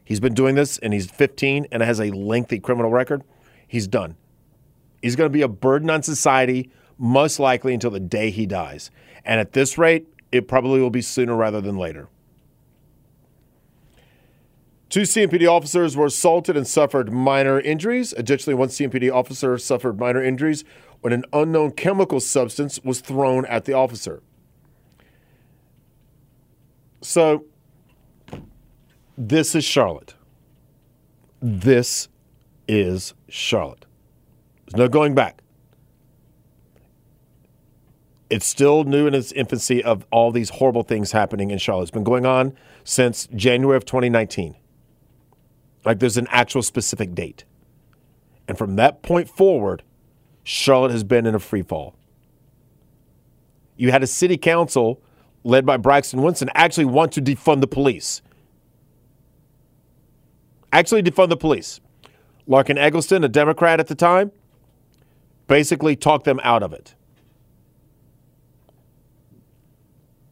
He's 0.04 0.20
been 0.20 0.34
doing 0.34 0.54
this 0.54 0.78
and 0.78 0.92
he's 0.92 1.10
15 1.10 1.66
and 1.72 1.82
has 1.82 2.00
a 2.00 2.10
lengthy 2.12 2.60
criminal 2.60 2.90
record. 2.90 3.24
He's 3.66 3.88
done. 3.88 4.16
He's 5.02 5.16
going 5.16 5.28
to 5.28 5.32
be 5.32 5.42
a 5.42 5.48
burden 5.48 5.90
on 5.90 6.02
society 6.02 6.70
most 6.98 7.38
likely 7.38 7.74
until 7.74 7.90
the 7.90 8.00
day 8.00 8.30
he 8.30 8.46
dies. 8.46 8.90
And 9.24 9.40
at 9.40 9.52
this 9.52 9.76
rate, 9.76 10.06
it 10.32 10.48
probably 10.48 10.80
will 10.80 10.90
be 10.90 11.02
sooner 11.02 11.34
rather 11.34 11.60
than 11.60 11.76
later. 11.76 12.08
Two 14.88 15.02
CMPD 15.02 15.48
officers 15.50 15.96
were 15.96 16.06
assaulted 16.06 16.56
and 16.56 16.66
suffered 16.66 17.12
minor 17.12 17.60
injuries. 17.60 18.12
Additionally, 18.12 18.54
one 18.54 18.68
CMPD 18.68 19.12
officer 19.12 19.58
suffered 19.58 19.98
minor 19.98 20.22
injuries 20.22 20.64
when 21.00 21.12
an 21.12 21.24
unknown 21.32 21.72
chemical 21.72 22.20
substance 22.20 22.80
was 22.84 23.00
thrown 23.00 23.44
at 23.46 23.64
the 23.64 23.72
officer. 23.72 24.22
So, 27.02 27.44
this 29.18 29.54
is 29.54 29.64
Charlotte. 29.64 30.14
This 31.42 32.08
is 32.68 33.14
Charlotte. 33.28 33.86
There's 34.66 34.78
no 34.78 34.88
going 34.88 35.14
back 35.14 35.42
it's 38.28 38.46
still 38.46 38.84
new 38.84 39.06
in 39.06 39.14
its 39.14 39.32
infancy 39.32 39.82
of 39.82 40.04
all 40.10 40.32
these 40.32 40.50
horrible 40.50 40.82
things 40.82 41.12
happening 41.12 41.50
in 41.50 41.58
Charlotte. 41.58 41.82
It's 41.82 41.90
been 41.90 42.04
going 42.04 42.26
on 42.26 42.56
since 42.84 43.28
January 43.34 43.76
of 43.76 43.84
2019. 43.84 44.56
Like 45.84 46.00
there's 46.00 46.16
an 46.16 46.26
actual 46.30 46.62
specific 46.62 47.14
date. 47.14 47.44
And 48.48 48.58
from 48.58 48.76
that 48.76 49.02
point 49.02 49.28
forward, 49.28 49.82
Charlotte 50.42 50.92
has 50.92 51.04
been 51.04 51.26
in 51.26 51.34
a 51.34 51.38
free 51.38 51.62
fall. 51.62 51.94
You 53.76 53.90
had 53.90 54.02
a 54.02 54.06
city 54.06 54.36
council 54.36 55.00
led 55.44 55.64
by 55.64 55.76
Braxton 55.76 56.22
Winston 56.22 56.50
actually 56.54 56.86
want 56.86 57.12
to 57.12 57.22
defund 57.22 57.60
the 57.60 57.66
police. 57.66 58.22
Actually 60.72 61.02
defund 61.02 61.28
the 61.28 61.36
police. 61.36 61.80
Larken 62.48 62.78
Egleston, 62.78 63.22
a 63.24 63.28
Democrat 63.28 63.80
at 63.80 63.86
the 63.86 63.94
time, 63.94 64.32
basically 65.46 65.94
talked 65.94 66.24
them 66.24 66.40
out 66.42 66.62
of 66.62 66.72
it. 66.72 66.94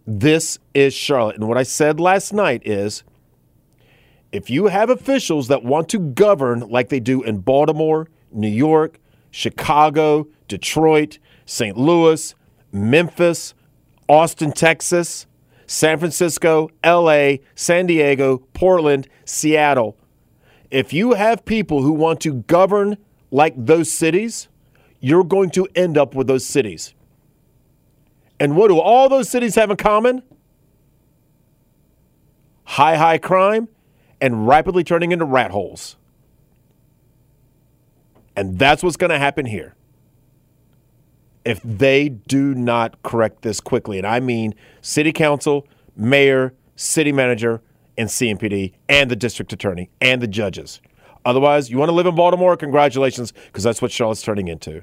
This 0.06 0.58
is 0.74 0.92
Charlotte. 0.92 1.36
And 1.36 1.48
what 1.48 1.56
I 1.56 1.62
said 1.62 1.98
last 1.98 2.32
night 2.32 2.66
is 2.66 3.04
if 4.32 4.50
you 4.50 4.66
have 4.66 4.90
officials 4.90 5.48
that 5.48 5.64
want 5.64 5.88
to 5.90 5.98
govern 5.98 6.60
like 6.60 6.88
they 6.88 7.00
do 7.00 7.22
in 7.22 7.38
Baltimore, 7.38 8.08
New 8.30 8.48
York, 8.48 8.98
Chicago, 9.30 10.26
Detroit, 10.48 11.18
St. 11.46 11.76
Louis, 11.76 12.34
Memphis, 12.70 13.54
Austin, 14.08 14.52
Texas, 14.52 15.26
San 15.66 15.98
Francisco, 15.98 16.68
LA, 16.84 17.36
San 17.54 17.86
Diego, 17.86 18.38
Portland, 18.52 19.08
Seattle. 19.24 19.96
If 20.70 20.92
you 20.92 21.14
have 21.14 21.44
people 21.44 21.82
who 21.82 21.92
want 21.92 22.20
to 22.22 22.34
govern 22.42 22.98
like 23.30 23.54
those 23.56 23.90
cities, 23.90 24.48
you're 25.00 25.24
going 25.24 25.50
to 25.50 25.66
end 25.74 25.96
up 25.96 26.14
with 26.14 26.26
those 26.26 26.44
cities. 26.44 26.94
And 28.40 28.56
what 28.56 28.68
do 28.68 28.78
all 28.78 29.08
those 29.08 29.28
cities 29.28 29.54
have 29.54 29.70
in 29.70 29.76
common? 29.76 30.22
High, 32.64 32.96
high 32.96 33.18
crime 33.18 33.68
and 34.20 34.46
rapidly 34.46 34.84
turning 34.84 35.12
into 35.12 35.24
rat 35.24 35.50
holes. 35.50 35.96
And 38.36 38.58
that's 38.58 38.82
what's 38.82 38.96
going 38.96 39.10
to 39.10 39.18
happen 39.18 39.46
here 39.46 39.74
if 41.44 41.60
they 41.62 42.08
do 42.08 42.54
not 42.54 43.02
correct 43.02 43.42
this 43.42 43.60
quickly. 43.60 43.98
And 43.98 44.06
I 44.06 44.20
mean 44.20 44.54
city 44.80 45.12
council, 45.12 45.68
mayor, 45.94 46.54
city 46.74 47.12
manager, 47.12 47.60
and 47.96 48.08
CMPD, 48.08 48.72
and 48.88 49.10
the 49.10 49.16
district 49.16 49.52
attorney, 49.52 49.90
and 50.00 50.20
the 50.20 50.26
judges. 50.26 50.80
Otherwise, 51.24 51.70
you 51.70 51.78
want 51.78 51.88
to 51.88 51.94
live 51.94 52.06
in 52.06 52.14
Baltimore? 52.14 52.56
Congratulations, 52.56 53.32
because 53.32 53.62
that's 53.62 53.80
what 53.80 53.92
Charlotte's 53.92 54.22
turning 54.22 54.48
into. 54.48 54.82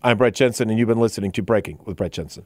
I'm 0.00 0.16
Brett 0.16 0.34
Jensen, 0.34 0.70
and 0.70 0.78
you've 0.78 0.86
been 0.86 1.00
listening 1.00 1.32
to 1.32 1.42
Breaking 1.42 1.80
with 1.84 1.96
Brett 1.96 2.12
Jensen. 2.12 2.44